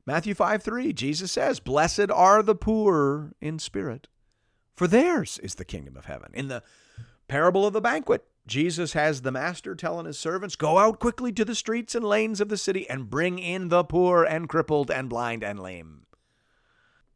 Matthew 0.05 0.35
5 0.35 0.61
3, 0.61 0.93
Jesus 0.93 1.31
says, 1.31 1.59
Blessed 1.59 2.11
are 2.11 2.43
the 2.43 2.55
poor 2.55 3.33
in 3.41 3.57
spirit, 3.59 4.07
for 4.75 4.88
theirs 4.88 5.39
is 5.41 5.55
the 5.55 5.65
kingdom 5.65 5.97
of 5.97 6.05
heaven. 6.05 6.31
In 6.33 6.47
the 6.47 6.61
parable 7.27 7.65
of 7.65 7.73
the 7.73 7.81
banquet, 7.81 8.25
Jesus 8.47 8.93
has 8.93 9.21
the 9.21 9.31
master 9.31 9.73
telling 9.73 10.05
his 10.05 10.19
servants, 10.19 10.55
Go 10.55 10.77
out 10.77 10.99
quickly 10.99 11.31
to 11.33 11.45
the 11.45 11.55
streets 11.55 11.95
and 11.95 12.05
lanes 12.05 12.39
of 12.39 12.49
the 12.49 12.57
city 12.57 12.88
and 12.89 13.09
bring 13.09 13.39
in 13.39 13.69
the 13.69 13.83
poor 13.83 14.23
and 14.23 14.47
crippled 14.47 14.91
and 14.91 15.09
blind 15.09 15.43
and 15.43 15.59
lame. 15.59 16.05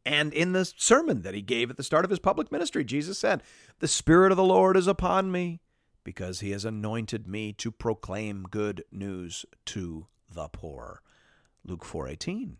And 0.04 0.32
in 0.32 0.52
the 0.52 0.64
sermon 0.64 1.22
that 1.22 1.34
he 1.34 1.42
gave 1.42 1.70
at 1.70 1.76
the 1.76 1.82
start 1.82 2.04
of 2.04 2.10
his 2.10 2.18
public 2.18 2.50
ministry, 2.50 2.84
Jesus 2.84 3.18
said, 3.18 3.42
The 3.80 3.88
Spirit 3.88 4.32
of 4.32 4.36
the 4.36 4.44
Lord 4.44 4.76
is 4.76 4.86
upon 4.86 5.30
me 5.30 5.60
because 6.04 6.40
he 6.40 6.50
has 6.50 6.64
anointed 6.64 7.26
me 7.26 7.52
to 7.54 7.70
proclaim 7.70 8.44
good 8.44 8.82
news 8.90 9.44
to 9.66 10.06
the 10.32 10.48
poor. 10.48 11.02
Luke 11.64 11.84
4:18. 11.84 12.56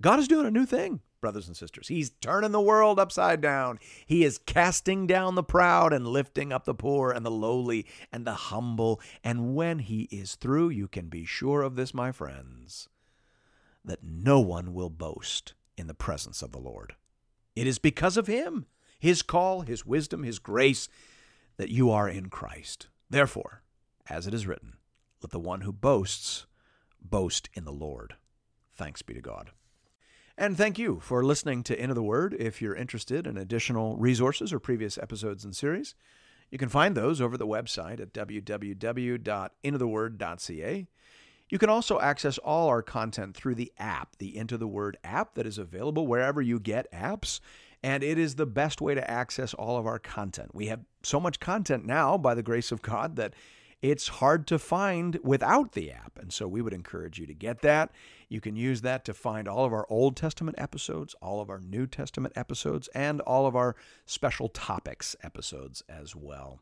God 0.00 0.18
is 0.18 0.28
doing 0.28 0.46
a 0.46 0.50
new 0.50 0.64
thing, 0.64 1.00
brothers 1.20 1.46
and 1.46 1.56
sisters. 1.56 1.88
He's 1.88 2.10
turning 2.10 2.52
the 2.52 2.60
world 2.60 2.98
upside 2.98 3.40
down. 3.40 3.78
He 4.06 4.24
is 4.24 4.38
casting 4.38 5.06
down 5.06 5.34
the 5.34 5.42
proud 5.42 5.92
and 5.92 6.06
lifting 6.06 6.52
up 6.52 6.64
the 6.64 6.74
poor 6.74 7.10
and 7.10 7.26
the 7.26 7.30
lowly 7.30 7.86
and 8.10 8.26
the 8.26 8.34
humble. 8.34 9.00
And 9.22 9.54
when 9.54 9.80
he 9.80 10.02
is 10.04 10.36
through, 10.36 10.70
you 10.70 10.88
can 10.88 11.08
be 11.08 11.24
sure 11.24 11.62
of 11.62 11.76
this, 11.76 11.92
my 11.92 12.12
friends, 12.12 12.88
that 13.84 14.02
no 14.02 14.40
one 14.40 14.72
will 14.72 14.90
boast 14.90 15.54
in 15.80 15.88
the 15.88 15.94
presence 15.94 16.42
of 16.42 16.52
the 16.52 16.60
Lord. 16.60 16.94
It 17.56 17.66
is 17.66 17.78
because 17.78 18.16
of 18.16 18.28
him, 18.28 18.66
his 18.98 19.22
call, 19.22 19.62
his 19.62 19.84
wisdom, 19.84 20.22
his 20.22 20.38
grace, 20.38 20.88
that 21.56 21.70
you 21.70 21.90
are 21.90 22.08
in 22.08 22.28
Christ. 22.28 22.88
Therefore, 23.08 23.62
as 24.08 24.26
it 24.26 24.34
is 24.34 24.46
written, 24.46 24.74
let 25.22 25.30
the 25.30 25.40
one 25.40 25.62
who 25.62 25.72
boasts 25.72 26.46
boast 27.02 27.48
in 27.54 27.64
the 27.64 27.72
Lord. 27.72 28.14
Thanks 28.74 29.02
be 29.02 29.14
to 29.14 29.20
God. 29.20 29.50
And 30.38 30.56
thank 30.56 30.78
you 30.78 31.00
for 31.00 31.24
listening 31.24 31.64
to 31.64 31.78
Into 31.78 31.94
the 31.94 32.02
Word. 32.02 32.34
If 32.38 32.62
you're 32.62 32.74
interested 32.74 33.26
in 33.26 33.36
additional 33.36 33.96
resources 33.96 34.52
or 34.52 34.58
previous 34.58 34.96
episodes 34.96 35.44
and 35.44 35.54
series, 35.54 35.94
you 36.50 36.56
can 36.56 36.70
find 36.70 36.96
those 36.96 37.20
over 37.20 37.36
the 37.36 37.46
website 37.46 38.00
at 38.00 38.14
www.intotheword.ca. 38.14 40.88
You 41.50 41.58
can 41.58 41.68
also 41.68 42.00
access 42.00 42.38
all 42.38 42.68
our 42.68 42.80
content 42.80 43.36
through 43.36 43.56
the 43.56 43.72
app, 43.76 44.16
the 44.18 44.36
Into 44.36 44.56
the 44.56 44.68
Word 44.68 44.96
app 45.02 45.34
that 45.34 45.46
is 45.46 45.58
available 45.58 46.06
wherever 46.06 46.40
you 46.40 46.58
get 46.60 46.90
apps. 46.92 47.40
And 47.82 48.02
it 48.02 48.18
is 48.18 48.36
the 48.36 48.46
best 48.46 48.80
way 48.80 48.94
to 48.94 49.10
access 49.10 49.52
all 49.52 49.76
of 49.76 49.86
our 49.86 49.98
content. 49.98 50.54
We 50.54 50.66
have 50.66 50.80
so 51.02 51.18
much 51.18 51.40
content 51.40 51.84
now, 51.84 52.16
by 52.16 52.34
the 52.34 52.42
grace 52.42 52.70
of 52.70 52.82
God, 52.82 53.16
that 53.16 53.34
it's 53.82 54.08
hard 54.08 54.46
to 54.48 54.58
find 54.58 55.18
without 55.24 55.72
the 55.72 55.90
app. 55.90 56.18
And 56.20 56.32
so 56.32 56.46
we 56.46 56.60
would 56.60 56.74
encourage 56.74 57.18
you 57.18 57.26
to 57.26 57.34
get 57.34 57.62
that. 57.62 57.90
You 58.28 58.40
can 58.40 58.54
use 58.54 58.82
that 58.82 59.04
to 59.06 59.14
find 59.14 59.48
all 59.48 59.64
of 59.64 59.72
our 59.72 59.86
Old 59.88 60.16
Testament 60.16 60.56
episodes, 60.60 61.14
all 61.22 61.40
of 61.40 61.48
our 61.48 61.60
New 61.60 61.86
Testament 61.86 62.34
episodes, 62.36 62.88
and 62.94 63.22
all 63.22 63.46
of 63.46 63.56
our 63.56 63.74
special 64.04 64.48
topics 64.48 65.16
episodes 65.22 65.82
as 65.88 66.14
well. 66.14 66.60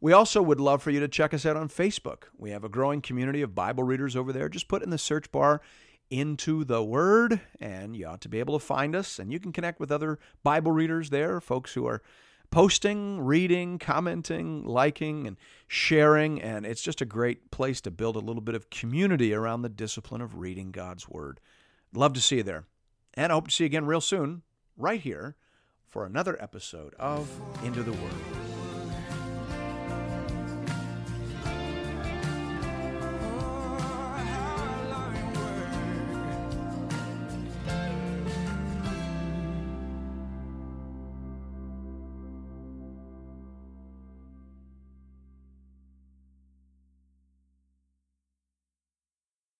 We 0.00 0.12
also 0.12 0.40
would 0.42 0.60
love 0.60 0.82
for 0.82 0.90
you 0.90 1.00
to 1.00 1.08
check 1.08 1.34
us 1.34 1.44
out 1.44 1.56
on 1.56 1.68
Facebook. 1.68 2.24
We 2.36 2.50
have 2.50 2.62
a 2.62 2.68
growing 2.68 3.00
community 3.00 3.42
of 3.42 3.54
Bible 3.54 3.82
readers 3.82 4.14
over 4.14 4.32
there. 4.32 4.48
Just 4.48 4.68
put 4.68 4.82
in 4.82 4.90
the 4.90 4.98
search 4.98 5.32
bar 5.32 5.60
into 6.08 6.64
the 6.64 6.82
Word, 6.82 7.40
and 7.60 7.96
you 7.96 8.06
ought 8.06 8.20
to 8.20 8.28
be 8.28 8.38
able 8.38 8.58
to 8.58 8.64
find 8.64 8.94
us. 8.94 9.18
And 9.18 9.32
you 9.32 9.40
can 9.40 9.52
connect 9.52 9.80
with 9.80 9.90
other 9.90 10.18
Bible 10.44 10.70
readers 10.70 11.10
there, 11.10 11.40
folks 11.40 11.74
who 11.74 11.86
are 11.86 12.00
posting, 12.50 13.20
reading, 13.20 13.78
commenting, 13.78 14.64
liking, 14.64 15.26
and 15.26 15.36
sharing. 15.66 16.40
And 16.40 16.64
it's 16.64 16.82
just 16.82 17.00
a 17.00 17.04
great 17.04 17.50
place 17.50 17.80
to 17.82 17.90
build 17.90 18.14
a 18.14 18.20
little 18.20 18.40
bit 18.40 18.54
of 18.54 18.70
community 18.70 19.34
around 19.34 19.62
the 19.62 19.68
discipline 19.68 20.20
of 20.20 20.36
reading 20.36 20.70
God's 20.70 21.08
Word. 21.08 21.40
Love 21.92 22.12
to 22.12 22.20
see 22.20 22.36
you 22.36 22.42
there. 22.44 22.66
And 23.14 23.32
I 23.32 23.34
hope 23.34 23.48
to 23.48 23.54
see 23.54 23.64
you 23.64 23.66
again 23.66 23.84
real 23.84 24.00
soon, 24.00 24.42
right 24.76 25.00
here, 25.00 25.34
for 25.88 26.06
another 26.06 26.40
episode 26.40 26.94
of 27.00 27.28
Into 27.64 27.82
the 27.82 27.92
Word. 27.92 28.37